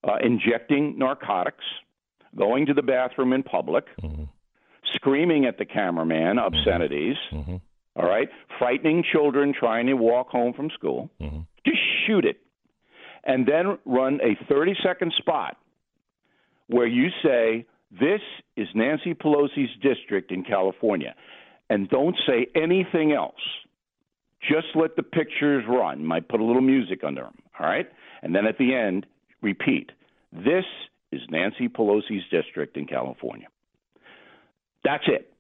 uh, 0.05 0.17
injecting 0.23 0.99
narcotics, 0.99 1.65
going 2.37 2.67
to 2.67 2.75
the 2.75 2.83
bathroom 2.83 3.33
in 3.33 3.43
public, 3.43 3.85
mm-hmm. 4.03 4.25
screaming 4.95 5.45
at 5.47 5.59
the 5.59 5.65
cameraman 5.65 6.37
mm-hmm. 6.37 6.55
obscenities, 6.55 7.17
mm-hmm. 7.33 7.57
all 7.97 8.09
right, 8.09 8.29
frightening 8.59 9.05
children 9.13 9.53
trying 9.59 9.87
to 9.87 9.95
walk 9.95 10.29
home 10.29 10.53
from 10.53 10.71
school. 10.71 11.11
Just 11.65 11.79
shoot 12.07 12.25
it. 12.25 12.39
And 13.25 13.47
then 13.47 13.79
run 13.85 14.21
a 14.23 14.43
30 14.49 14.75
second 14.83 15.13
spot 15.19 15.57
where 16.69 16.87
you 16.87 17.09
say, 17.23 17.67
This 17.91 18.21
is 18.57 18.69
Nancy 18.75 19.15
Pelosi's 19.15 19.71
district 19.83 20.31
in 20.31 20.45
California. 20.45 21.15
And 21.69 21.89
don't 21.89 22.17
say 22.27 22.47
anything 22.55 23.13
else. 23.13 23.35
Just 24.41 24.69
let 24.75 24.97
the 24.97 25.03
pictures 25.03 25.65
run. 25.69 26.05
Might 26.05 26.29
put 26.29 26.41
a 26.41 26.45
little 26.45 26.63
music 26.63 27.03
under 27.05 27.23
them, 27.23 27.35
all 27.59 27.67
right? 27.67 27.89
And 28.23 28.35
then 28.35 28.47
at 28.47 28.57
the 28.57 28.75
end, 28.75 29.05
repeat. 29.43 29.91
This 30.33 30.65
is 31.13 31.21
Nancy 31.31 31.69
Pelosi's 31.69 32.25
district 32.31 32.77
in 32.77 32.87
California. 32.87 33.49
That's 34.85 35.05
it. 35.07 35.33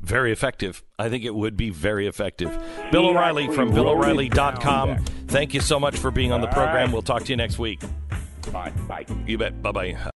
Very 0.00 0.30
effective. 0.30 0.82
I 0.98 1.08
think 1.08 1.24
it 1.24 1.34
would 1.34 1.56
be 1.56 1.70
very 1.70 2.06
effective. 2.06 2.56
Bill 2.92 3.06
O'Reilly 3.08 3.48
from 3.48 3.70
BillO'Reilly.com. 3.72 5.04
Thank 5.26 5.54
you 5.54 5.60
so 5.60 5.80
much 5.80 5.96
for 5.96 6.10
being 6.10 6.32
on 6.32 6.40
the 6.40 6.46
program. 6.48 6.92
We'll 6.92 7.02
talk 7.02 7.24
to 7.24 7.30
you 7.30 7.36
next 7.36 7.58
week. 7.58 7.80
Bye. 8.52 8.70
Bye. 8.86 9.06
You 9.26 9.38
bet. 9.38 9.60
Bye 9.62 9.72
bye. 9.72 10.10